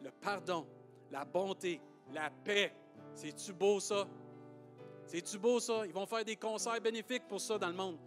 [0.01, 0.65] le pardon,
[1.11, 1.79] la bonté,
[2.11, 2.73] la paix.
[3.13, 4.07] C'est-tu beau ça?
[5.05, 5.85] C'est-tu beau ça?
[5.85, 7.99] Ils vont faire des concerts bénéfiques pour ça dans le monde.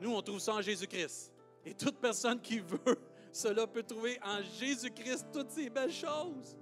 [0.00, 1.32] Nous, on trouve ça en Jésus-Christ.
[1.64, 2.98] Et toute personne qui veut
[3.32, 6.58] cela peut trouver en Jésus-Christ toutes ces belles choses.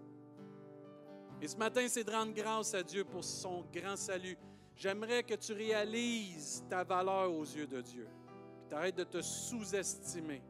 [1.41, 4.37] Et ce matin, c'est de rendre grâce à Dieu pour son grand salut.
[4.81, 8.09] J'aimerais que tu réalises ta valeur aux yeux de Dieu.
[8.57, 10.43] Puis t'arrêtes de te sous-estimer.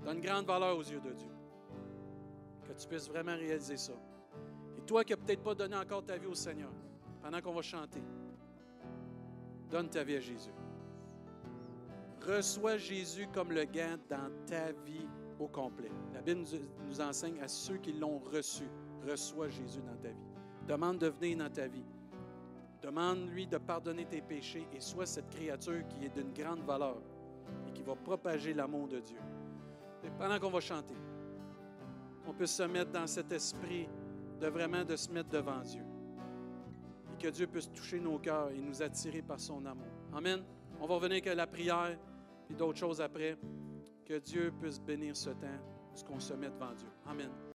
[0.00, 1.32] Tu une grande valeur aux yeux de Dieu.
[2.62, 3.94] Que tu puisses vraiment réaliser ça.
[4.78, 6.70] Et toi qui n'as peut-être pas donné encore ta vie au Seigneur,
[7.20, 8.00] pendant qu'on va chanter,
[9.68, 10.54] donne ta vie à Jésus.
[12.24, 15.08] Reçois Jésus comme le gain dans ta vie
[15.40, 15.90] au complet.
[16.12, 16.44] La Bible
[16.86, 18.68] nous enseigne à ceux qui l'ont reçu,
[19.04, 20.68] reçois Jésus dans ta vie.
[20.68, 21.84] Demande de venir dans ta vie.
[22.84, 26.98] Demande-lui de pardonner tes péchés et sois cette créature qui est d'une grande valeur
[27.66, 29.16] et qui va propager l'amour de Dieu.
[30.04, 30.94] Et pendant qu'on va chanter,
[32.26, 33.88] on peut se mettre dans cet esprit
[34.38, 35.80] de vraiment de se mettre devant Dieu.
[37.14, 39.88] Et que Dieu puisse toucher nos cœurs et nous attirer par son amour.
[40.12, 40.44] Amen.
[40.78, 41.96] On va revenir avec la prière
[42.50, 43.38] et d'autres choses après.
[44.04, 45.60] Que Dieu puisse bénir ce temps,
[45.94, 46.88] ce qu'on se met devant Dieu.
[47.06, 47.30] Amen.